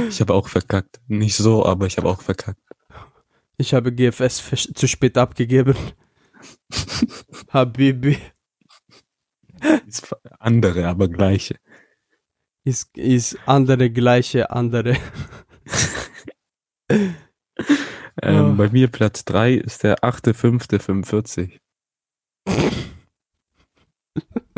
[0.08, 1.00] Ich habe auch verkackt.
[1.06, 2.60] Nicht so, aber ich habe auch verkackt.
[3.56, 4.42] Ich habe GFS
[4.74, 5.74] zu spät abgegeben.
[7.48, 8.18] Habibi.
[9.86, 11.56] Ist andere, aber gleiche.
[12.64, 14.96] Ist, ist andere, gleiche, andere.
[18.22, 18.54] Ähm, Oh.
[18.54, 21.58] Bei mir Platz 3 ist der 8.5.45.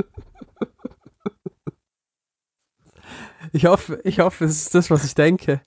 [3.53, 5.61] Ich hoffe, ich hoffe, es ist das, was ich denke.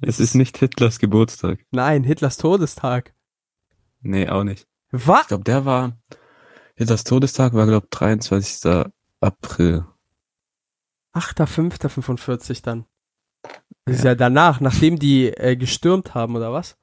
[0.00, 1.64] Es ist nicht Hitlers Geburtstag.
[1.70, 3.14] Nein, Hitlers Todestag.
[4.00, 4.66] Nee, auch nicht.
[4.90, 5.22] Was?
[5.22, 5.96] Ich glaube, der war,
[6.74, 8.86] Hitlers Todestag war, glaube 23.
[9.20, 9.84] April.
[11.14, 12.84] 8.5.45 dann.
[13.84, 16.76] Das ist ja danach, nachdem die äh, gestürmt haben, oder was?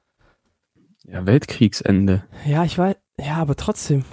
[1.04, 2.26] Ja, Weltkriegsende.
[2.46, 2.96] Ja, ich weiß.
[3.18, 4.04] Ja, aber trotzdem.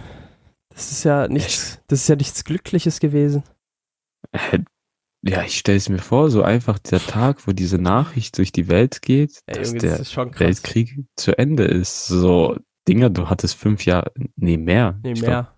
[0.73, 3.43] Das ist ja nichts, das ist ja nichts Glückliches gewesen.
[4.31, 4.59] Äh,
[5.25, 8.67] Ja, ich stelle es mir vor, so einfach der Tag, wo diese Nachricht durch die
[8.67, 10.39] Welt geht, Ey, dass Junge, der das krass.
[10.39, 12.07] Weltkrieg zu Ende ist.
[12.07, 12.57] So,
[12.87, 14.99] Dinger, du hattest fünf Jahre, nee, mehr.
[15.03, 15.53] Nee, Ich glaub- mehr.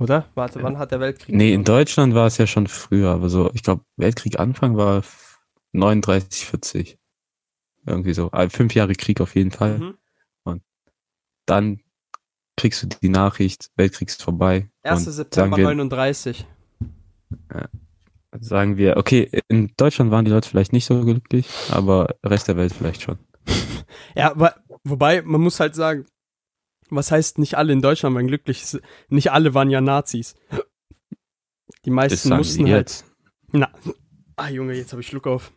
[0.00, 0.28] Oder?
[0.34, 1.34] Warte, wann hat der Weltkrieg?
[1.34, 1.64] Nee, in?
[1.64, 5.38] Deutschland war es ja schon früher, aber so, ich glaube, Weltkrieg Anfang war f-
[5.72, 6.98] 39, 40.
[7.86, 8.30] Irgendwie so.
[8.32, 9.78] Also fünf Jahre Krieg auf jeden Fall.
[9.78, 10.60] Mhm.
[11.46, 11.80] Dann
[12.64, 14.70] kriegst du die Nachricht, Weltkrieg ist vorbei.
[14.84, 15.06] 1.
[15.06, 16.46] Und September wir, 39.
[18.40, 22.56] sagen wir, okay, in Deutschland waren die Leute vielleicht nicht so glücklich, aber Rest der
[22.56, 23.18] Welt vielleicht schon.
[24.16, 26.06] Ja, aber, wobei, man muss halt sagen,
[26.88, 28.64] was heißt nicht alle in Deutschland waren glücklich?
[29.08, 30.34] Nicht alle waren ja Nazis.
[31.84, 32.76] Die meisten mussten halt.
[32.76, 33.04] jetzt.
[33.52, 33.70] Na.
[34.36, 35.52] Ah, Junge, jetzt habe ich Schluck auf.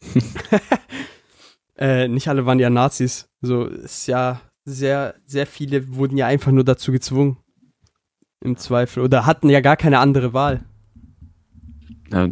[1.76, 3.28] äh, nicht alle waren ja Nazis.
[3.40, 7.38] So ist ja sehr, sehr viele wurden ja einfach nur dazu gezwungen.
[8.42, 9.02] Im Zweifel.
[9.02, 10.64] Oder hatten ja gar keine andere Wahl.
[12.12, 12.28] Ja,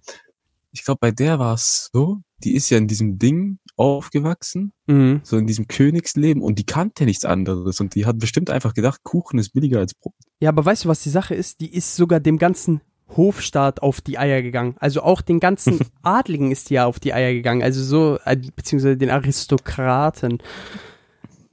[0.71, 5.21] ich glaube, bei der war es so, die ist ja in diesem Ding aufgewachsen, Mhm.
[5.23, 9.01] so in diesem Königsleben und die kannte nichts anderes und die hat bestimmt einfach gedacht,
[9.03, 10.13] Kuchen ist billiger als Brot.
[10.39, 11.61] Ja, aber weißt du, was die Sache ist?
[11.61, 12.81] Die ist sogar dem ganzen
[13.16, 14.76] Hofstaat auf die Eier gegangen.
[14.80, 17.64] Also auch den ganzen Adligen ist die ja auf die Eier gegangen.
[17.64, 20.39] Also so, äh, beziehungsweise den Aristokraten.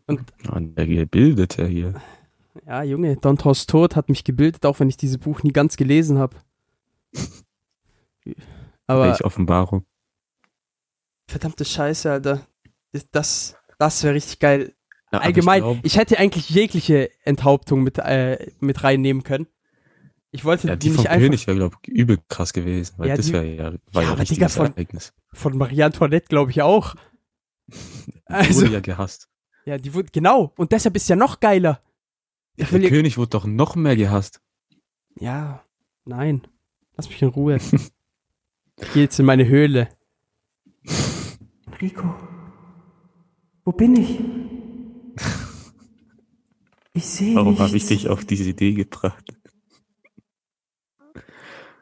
[0.06, 1.94] Und der Gebildete hier.
[2.66, 5.76] Ja, Junge, Don Tors Tod hat mich gebildet, auch wenn ich dieses Buch nie ganz
[5.76, 6.36] gelesen habe.
[8.86, 9.84] Aber Welche Offenbarung.
[11.26, 12.46] Verdammte Scheiße, Alter.
[13.12, 14.74] Das, das wäre richtig geil.
[15.12, 19.46] Ja, Allgemein, Ich glaub, ich hätte eigentlich jegliche Enthauptung mit, äh, mit reinnehmen können.
[20.36, 22.94] Ich wollte ja, die, die nicht vom einfach König wäre, glaube ich, übel krass gewesen,
[22.96, 25.12] weil Ja, das die- wäre ja, war Ja, ja, aber ein Digga, von- Ereignis.
[25.32, 26.96] von Marie Antoinette, glaube ich, auch.
[27.68, 29.28] Die Also, wurde ja gehasst.
[29.64, 30.52] ja, die wurde, genau.
[30.56, 31.80] Und deshalb ist ja noch geiler.
[32.56, 34.40] Ja, der ja- König wurde doch noch mehr gehasst.
[35.20, 35.64] Ja,
[36.04, 36.42] nein.
[36.96, 37.58] Lass mich in Ruhe.
[38.80, 39.88] ich gehe jetzt in meine Höhle.
[41.80, 42.12] Rico,
[43.64, 44.18] wo bin ich?
[46.96, 49.33] Ich sehe Warum habe ich dich auf diese Idee gebracht?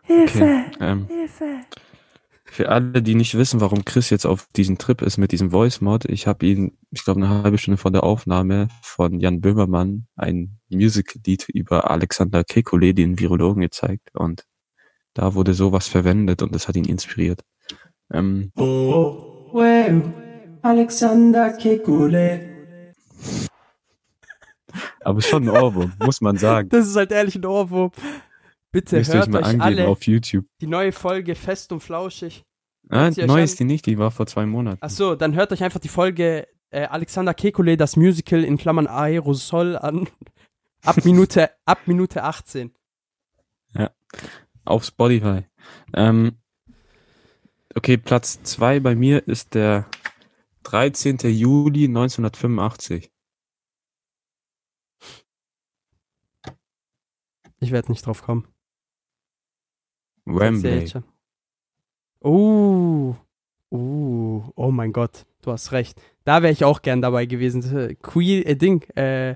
[0.04, 0.64] Hilfe, Okay.
[0.80, 1.60] Ähm, Hilfe.
[2.44, 6.04] für alle, die nicht wissen, warum Chris jetzt auf diesem Trip ist mit diesem Voice-Mod,
[6.06, 10.58] ich habe ihn, ich glaube, eine halbe Stunde vor der Aufnahme von Jan Böhmermann ein
[10.70, 14.44] Musical-Lied über Alexander Kekulé, den Virologen, gezeigt und
[15.14, 17.42] da wurde sowas verwendet und das hat ihn inspiriert.
[18.12, 20.02] Ähm, Oh, wow,
[20.62, 22.40] Alexander Kekulé.
[25.00, 26.68] aber ist schon ein Ohrwurm, muss man sagen.
[26.70, 27.90] Das ist halt ehrlich ein Ohrwurm.
[28.72, 30.46] Bitte Müsst ihr euch hört mal euch alle auf YouTube.
[30.60, 32.44] die neue Folge Fest und Flauschig.
[32.88, 34.78] Ah, neu ist die nicht, die war vor zwei Monaten.
[34.80, 38.86] Ach so, dann hört euch einfach die Folge äh, Alexander Kekulé, das Musical in Klammern
[38.86, 40.08] Aerosol an.
[40.84, 42.74] Ab Minute, ab Minute 18.
[44.64, 45.44] Auf Spotify.
[45.94, 46.38] Ähm,
[47.76, 49.86] okay, Platz zwei bei mir ist der
[50.64, 51.18] 13.
[51.18, 53.12] Juli 1985.
[57.60, 58.51] Ich werde nicht drauf kommen.
[60.24, 60.90] Wembley.
[62.24, 63.14] Uh,
[63.72, 66.00] uh, oh mein Gott, du hast recht.
[66.24, 67.62] Da wäre ich auch gern dabei gewesen.
[67.62, 69.34] Das, Queen, äh, Ding, äh,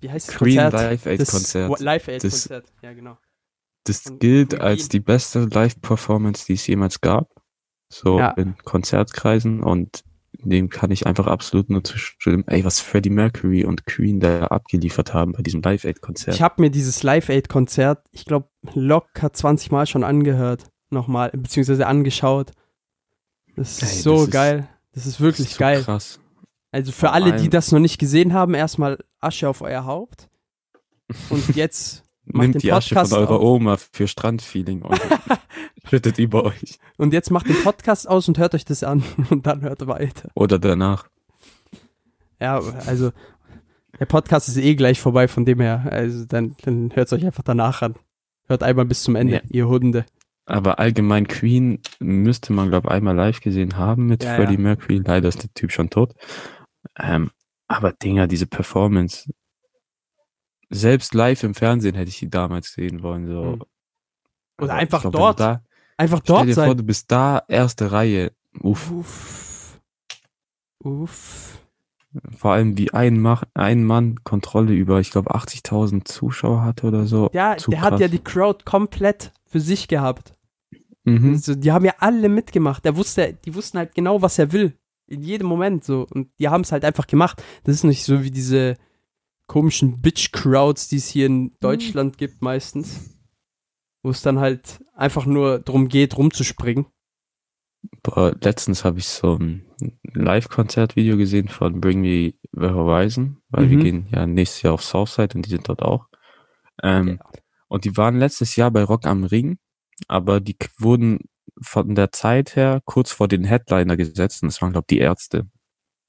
[0.00, 0.72] wie heißt das Queen Konzert?
[0.72, 1.80] Live Aid Konzert.
[1.80, 3.18] Live Aid Das- Konzert, ja genau.
[3.84, 4.60] Das gilt Queen.
[4.60, 7.30] als die beste Live-Performance, die es jemals gab.
[7.88, 8.30] So Ja.
[8.32, 12.44] in Konzertkreisen und dem kann ich einfach absolut nur zustimmen.
[12.46, 16.34] Ey, was Freddie Mercury und Queen da abgeliefert haben bei diesem Live Aid Konzert.
[16.34, 21.30] Ich habe mir dieses Live Aid Konzert, ich glaube, locker 20 Mal schon angehört, nochmal,
[21.34, 22.52] beziehungsweise angeschaut.
[23.56, 24.68] Das ist Ey, so das ist- geil.
[24.92, 25.82] Das ist wirklich so geil.
[25.84, 26.18] Krass.
[26.72, 30.28] Also für Vor alle, die das noch nicht gesehen haben, erstmal Asche auf euer Haupt.
[31.28, 33.42] Und jetzt Macht Nimmt die Asche von eurer auf.
[33.42, 35.00] Oma für Strandfeeling und
[35.88, 36.78] schüttet über euch.
[36.96, 40.30] Und jetzt macht den Podcast aus und hört euch das an und dann hört weiter.
[40.34, 41.08] Oder danach.
[42.40, 43.12] Ja, also
[43.98, 45.86] der Podcast ist eh gleich vorbei, von dem her.
[45.90, 47.96] Also dann, dann hört es euch einfach danach an.
[48.46, 49.40] Hört einmal bis zum Ende, Ja.
[49.50, 50.04] ihr Hunde.
[50.46, 54.60] Aber allgemein Queen müsste man, glaube ich, einmal live gesehen haben mit Ja, Freddie ja.
[54.60, 55.02] Mercury.
[55.04, 56.14] Leider ist der Typ schon tot.
[56.98, 57.30] Ähm,
[57.68, 59.30] aber Dinger, diese Performance.
[60.70, 63.26] Selbst live im Fernsehen hätte ich die damals sehen wollen.
[63.26, 63.58] So.
[64.58, 65.40] Oder Aber einfach ich glaub, dort.
[65.40, 65.64] Da,
[65.96, 68.32] Einfach stell dort dir vor, du bist da, erste Reihe.
[68.62, 68.90] Uff.
[68.90, 69.80] Uff.
[70.82, 71.58] Uff.
[72.36, 77.06] Vor allem wie ein, Mach, ein Mann Kontrolle über, ich glaube, 80.000 Zuschauer hatte oder
[77.06, 77.28] so.
[77.34, 78.00] Ja, Zu der hat krass.
[78.00, 80.34] ja die Crowd komplett für sich gehabt.
[81.04, 81.34] Mhm.
[81.34, 82.84] Also, die haben ja alle mitgemacht.
[82.84, 84.76] Der wusste, die wussten halt genau, was er will.
[85.06, 86.06] In jedem Moment so.
[86.10, 87.42] Und die haben es halt einfach gemacht.
[87.64, 88.76] Das ist nicht so wie diese
[89.50, 93.18] komischen Bitch-Crowds, die es hier in Deutschland gibt meistens.
[94.02, 96.86] Wo es dann halt einfach nur darum geht, rumzuspringen.
[98.04, 99.64] Boah, letztens habe ich so ein
[100.14, 103.82] Live-Konzert-Video gesehen von Bring Me the Horizon, weil wir Mhm.
[103.82, 106.06] gehen ja nächstes Jahr auf Southside und die sind dort auch.
[106.82, 107.18] Ähm,
[107.68, 109.58] Und die waren letztes Jahr bei Rock am Ring,
[110.08, 111.20] aber die wurden
[111.62, 115.02] von der Zeit her kurz vor den Headliner gesetzt und das waren, glaube ich, die
[115.02, 115.48] Ärzte.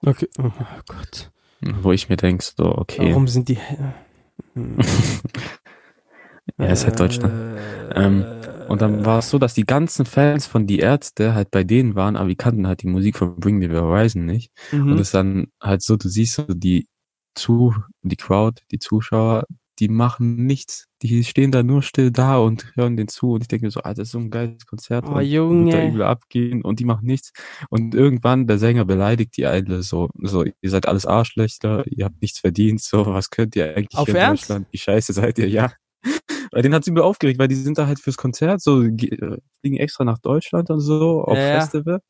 [0.04, 0.28] Okay.
[0.40, 0.52] Oh
[0.88, 1.32] Gott.
[1.62, 3.58] Wo ich mir denke, so, okay, Warum sind die.
[6.58, 7.34] ja, ist halt Deutschland.
[7.96, 8.26] Ähm,
[8.68, 11.96] Und dann war es so, dass die ganzen Fans von die Ärzte halt bei denen
[11.96, 14.52] waren, aber die kannten halt die Musik von Bring Me the Horizon nicht.
[14.72, 14.94] Mhm.
[14.94, 16.88] Und es ist dann halt so, du siehst so die
[17.36, 19.46] zu, die Crowd, die Zuschauer,
[19.82, 20.88] die machen nichts.
[21.02, 23.32] Die stehen da nur still da und hören den zu.
[23.32, 25.06] Und ich denke mir so, Alter, das ist so ein geiles Konzert.
[25.06, 25.88] Oh, und wird da Junge.
[25.90, 27.34] übel abgehen und die machen nichts.
[27.70, 32.22] Und irgendwann der Sänger beleidigt die alle so, so, ihr seid alles Arschlöcher, ihr habt
[32.22, 34.44] nichts verdient, so, was könnt ihr eigentlich Auf hier in Ernst?
[34.44, 34.68] Deutschland?
[34.70, 35.50] Wie scheiße seid ihr?
[35.50, 35.74] Ja.
[36.52, 39.38] Weil den hat sie mir aufgeregt, weil die sind da halt fürs Konzert, so, äh,
[39.62, 41.62] fliegen extra nach Deutschland und so, auf ja.
[41.62, 42.02] Festival.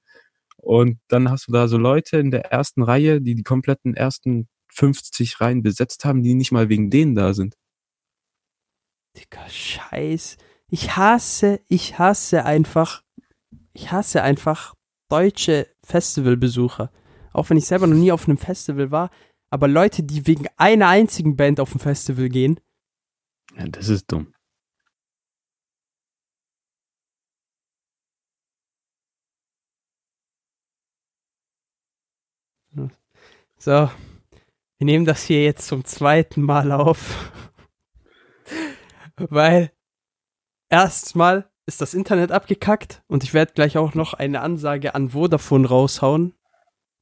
[0.57, 4.47] Und dann hast du da so Leute in der ersten Reihe, die die kompletten ersten
[4.73, 7.55] 50 Reihen besetzt haben, die nicht mal wegen denen da sind.
[9.17, 10.37] Digga, scheiß.
[10.67, 13.03] Ich hasse, ich hasse einfach,
[13.73, 14.75] ich hasse einfach
[15.09, 16.91] deutsche Festivalbesucher.
[17.33, 19.09] Auch wenn ich selber noch nie auf einem Festival war.
[19.49, 22.59] Aber Leute, die wegen einer einzigen Band auf ein Festival gehen,
[23.57, 24.33] Ja, das ist dumm.
[33.57, 37.31] So, wir nehmen das hier jetzt zum zweiten Mal auf.
[39.29, 39.71] Weil
[40.69, 45.67] erstmal ist das Internet abgekackt und ich werde gleich auch noch eine Ansage an Vodafone
[45.67, 46.33] raushauen.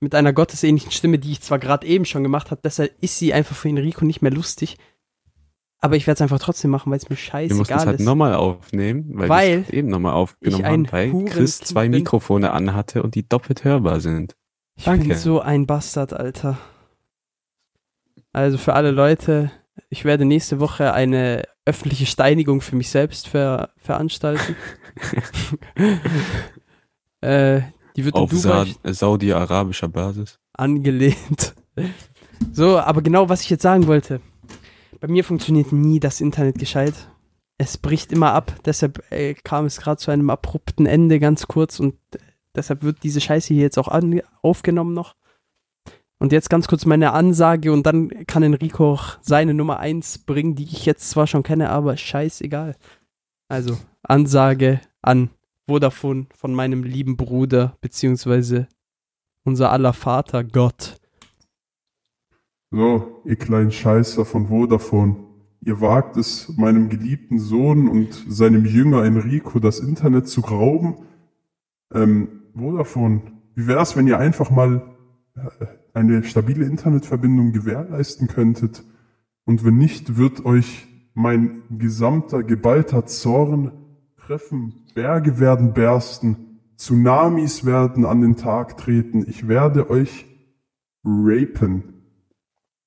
[0.02, 3.34] Mit einer gottesähnlichen Stimme, die ich zwar gerade eben schon gemacht habe, deshalb ist sie
[3.34, 4.78] einfach für Enrico nicht mehr lustig.
[5.82, 8.00] Aber ich werde es einfach trotzdem machen, weil es mir Wir mussten es scheißegal halt
[8.00, 8.06] ist.
[8.06, 11.92] nochmal aufnehmen, weil, Weil wir es eben nochmal aufgenommen haben, weil Chris Hurenkind zwei bin.
[11.92, 14.36] Mikrofone anhatte und die doppelt hörbar sind.
[14.76, 15.08] Ich Danke.
[15.08, 16.58] bin so ein Bastard, Alter.
[18.32, 19.52] Also für alle Leute,
[19.90, 24.56] ich werde nächste Woche eine öffentliche Steinigung für mich selbst ver veranstalten.
[27.22, 27.62] äh,
[27.96, 30.40] die wird Auf saudi-arabischer Basis.
[30.54, 31.54] angelehnt.
[32.52, 34.22] So, aber genau, was ich jetzt sagen wollte.
[35.00, 36.94] Bei mir funktioniert nie das Internet gescheit.
[37.58, 41.80] Es bricht immer ab, deshalb äh, kam es gerade zu einem abrupten Ende ganz kurz
[41.80, 42.20] und äh,
[42.56, 45.16] deshalb wird diese Scheiße hier jetzt auch an, aufgenommen noch.
[46.20, 50.56] Und jetzt ganz kurz meine Ansage und dann kann Enrico auch seine Nummer 1 bringen,
[50.56, 52.76] die ich jetzt zwar schon kenne, aber scheißegal.
[53.48, 55.30] Also, Ansage an
[55.68, 58.68] Vodafone von meinem lieben Bruder, beziehungsweise
[59.46, 61.00] unser aller Vater, Gott.
[62.72, 65.16] So, ihr kleinen Scheißer von Vodafone.
[65.62, 70.98] Ihr wagt es, meinem geliebten Sohn und seinem Jünger Enrico das Internet zu rauben.
[71.94, 73.22] Ähm, Vodafone,
[73.56, 74.82] wie wär's, wenn ihr einfach mal
[75.36, 78.84] äh, eine stabile Internetverbindung gewährleisten könntet?
[79.46, 83.72] Und wenn nicht, wird euch mein gesamter geballter Zorn
[84.18, 84.86] treffen.
[84.94, 86.60] Berge werden bersten.
[86.78, 89.26] Tsunamis werden an den Tag treten.
[89.28, 90.26] Ich werde euch
[91.04, 92.06] rapen.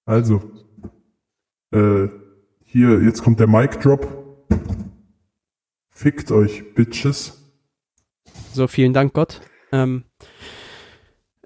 [0.05, 0.42] Also,
[1.72, 2.09] äh,
[2.64, 4.46] hier, jetzt kommt der Mic Drop.
[5.90, 7.38] Fickt euch, Bitches.
[8.53, 9.40] So, vielen Dank, Gott.
[9.72, 10.05] Ähm,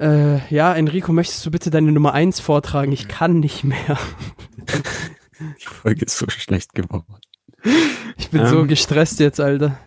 [0.00, 2.92] äh, ja, Enrico, möchtest du bitte deine Nummer 1 vortragen?
[2.92, 3.98] Ich kann nicht mehr.
[5.40, 7.16] Die Folge ist so schlecht geworden.
[8.16, 8.68] Ich bin so Ähm.
[8.68, 9.78] gestresst jetzt, Alter.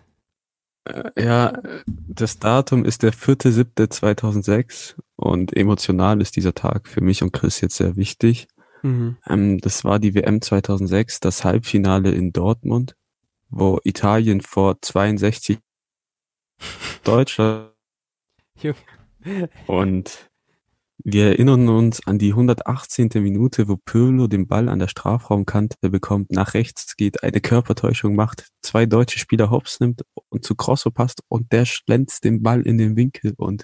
[0.86, 1.54] Äh, Ja,
[1.86, 7.78] das Datum ist der 4.7.2006 und emotional ist dieser Tag für mich und Chris jetzt
[7.78, 8.48] sehr wichtig.
[8.84, 9.18] Mhm.
[9.28, 12.96] Ähm, das war die WM 2006, das Halbfinale in Dortmund,
[13.50, 15.60] wo Italien vor 62
[17.04, 17.72] Deutschland.
[19.68, 20.30] Und
[21.02, 23.10] wir erinnern uns an die 118.
[23.16, 28.50] Minute, wo Pirlo den Ball an der Strafraumkante bekommt, nach rechts geht, eine Körpertäuschung macht,
[28.62, 32.78] zwei deutsche Spieler hops nimmt und zu Crosso passt und der schlänzt den Ball in
[32.78, 33.64] den Winkel und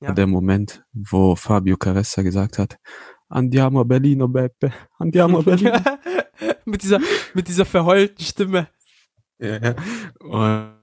[0.00, 0.12] Ja.
[0.12, 2.78] der Moment, wo Fabio Caressa gesagt hat,
[3.28, 5.72] Andiamo Berlino, Beppe, andiamo Berlino.
[6.64, 7.00] mit, dieser,
[7.34, 8.68] mit dieser verheulten Stimme.
[9.38, 9.74] Ja.
[10.20, 10.76] Und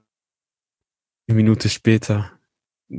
[1.26, 2.38] eine Minute später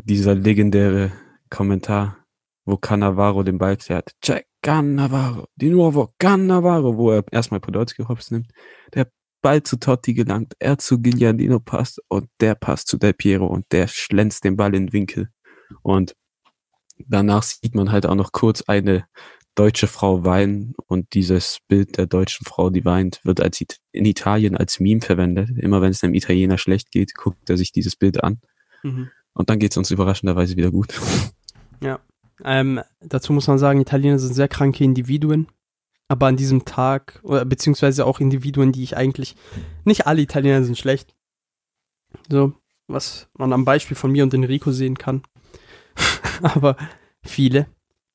[0.04, 1.12] dieser legendäre
[1.50, 2.26] Kommentar,
[2.66, 4.12] wo Cannavaro den Ball klärt.
[4.22, 8.52] Check Cannavaro, di nuovo Cannavaro, wo er erstmal Podolski hops nimmt.
[8.94, 9.08] Der
[9.42, 13.66] Ball zu Totti gelangt, er zu Gigliardino passt und der passt zu Del Piero und
[13.72, 15.30] der schlänzt den Ball in den Winkel.
[15.84, 16.16] Und
[16.98, 19.06] danach sieht man halt auch noch kurz eine
[19.54, 24.06] deutsche Frau weinen und dieses Bild der deutschen Frau, die weint, wird als It- in
[24.06, 25.50] Italien als Meme verwendet.
[25.58, 28.40] Immer wenn es einem Italiener schlecht geht, guckt er sich dieses Bild an
[28.84, 29.10] Mhm.
[29.36, 31.00] Und dann geht es uns überraschenderweise wieder gut.
[32.44, 35.48] Ähm, dazu muss man sagen, Italiener sind sehr kranke Individuen.
[36.08, 39.36] Aber an diesem Tag, oder beziehungsweise auch Individuen, die ich eigentlich,
[39.86, 41.16] nicht alle Italiener sind schlecht.
[42.30, 42.54] So,
[42.88, 45.24] was man am Beispiel von mir und Enrico sehen kann.
[46.42, 46.76] Aber
[47.24, 47.68] viele.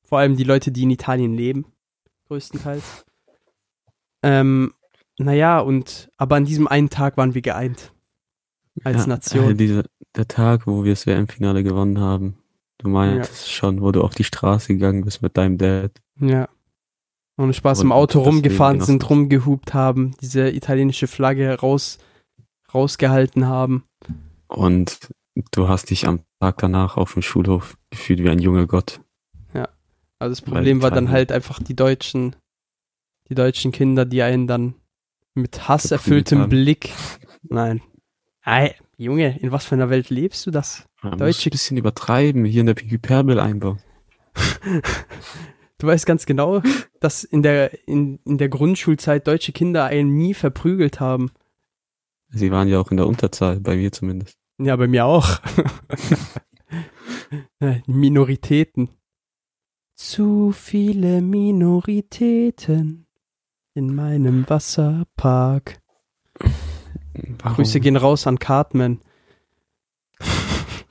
[0.03, 1.65] Vor allem die Leute, die in Italien leben.
[2.27, 3.05] Größtenteils.
[4.23, 4.73] Ähm,
[5.17, 7.93] naja, und, aber an diesem einen Tag waren wir geeint.
[8.83, 9.51] Als Nation.
[9.51, 9.83] äh, Dieser,
[10.15, 12.37] der Tag, wo wir das WM-Finale gewonnen haben.
[12.77, 15.91] Du meintest schon, wo du auf die Straße gegangen bist mit deinem Dad.
[16.19, 16.49] Ja.
[17.37, 21.97] Ohne Spaß Und im Auto rumgefahren sind, rumgehupt haben, diese italienische Flagge raus,
[22.73, 23.83] rausgehalten haben.
[24.47, 25.09] Und
[25.51, 28.99] du hast dich am Tag danach auf dem Schulhof gefühlt wie ein junger Gott.
[30.21, 32.35] Also das Problem war dann halt einfach die deutschen,
[33.27, 34.75] die deutschen Kinder, die einen dann
[35.33, 35.91] mit Hass Verprügelt
[36.31, 36.49] erfülltem haben.
[36.49, 36.93] Blick.
[37.41, 37.81] Nein.
[38.45, 40.87] Ey, Junge, in was für einer Welt lebst du das?
[41.01, 43.79] Man Deutsche- ein bisschen übertreiben, hier in der Hyperbel einbauen.
[45.77, 46.61] Du weißt ganz genau,
[46.99, 51.31] dass in der, in, in der Grundschulzeit deutsche Kinder einen nie verprügelt haben.
[52.29, 54.37] Sie waren ja auch in der Unterzahl, bei mir zumindest.
[54.59, 55.39] Ja, bei mir auch.
[57.87, 58.89] Minoritäten.
[59.95, 63.07] Zu viele Minoritäten
[63.73, 65.80] in meinem Wasserpark.
[67.13, 67.55] Warum?
[67.55, 69.01] Grüße gehen raus an Cartman.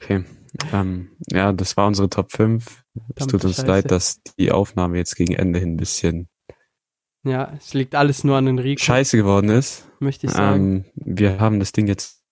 [0.03, 0.25] Okay.
[0.73, 2.85] Ähm, ja, das war unsere Top 5.
[3.15, 3.67] Es tut uns Scheiße.
[3.69, 6.29] leid, dass die Aufnahme jetzt gegen Ende hin ein bisschen
[7.23, 9.87] Ja, es liegt alles nur an Enrico, scheiße geworden ist.
[10.01, 10.85] möchte ich sagen.
[10.85, 12.25] Ähm, wir haben das Ding jetzt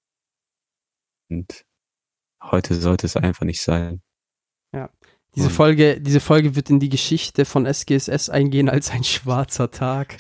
[1.31, 1.65] und
[2.43, 4.03] heute sollte es einfach nicht sein.
[5.39, 10.17] Diese Folge, diese Folge wird in die Geschichte von SGSS eingehen als ein schwarzer Tag.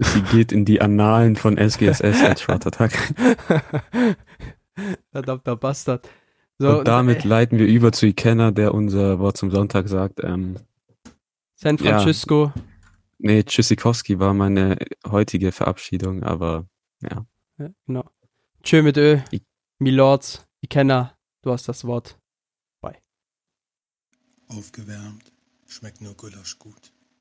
[0.00, 2.92] Sie geht in die Annalen von SGSS als schwarzer Tag.
[5.12, 6.08] Verdammter Bastard.
[6.58, 10.20] So, und damit äh, leiten wir über zu Ikenna, der unser Wort zum Sonntag sagt.
[10.22, 10.56] Ähm,
[11.54, 11.90] San ja.
[11.98, 12.52] Francisco.
[13.18, 16.66] nee, Tschüssikowski war meine heutige Verabschiedung, aber
[17.02, 17.26] ja.
[17.58, 18.04] Ja, genau.
[18.62, 19.18] Tschö mit Ö.
[19.30, 19.42] Ich-
[19.78, 20.46] Milords.
[20.62, 22.16] Ikenna, du hast das Wort.
[24.52, 25.32] Aufgewärmt
[25.66, 26.91] schmeckt nur Gulasch gut.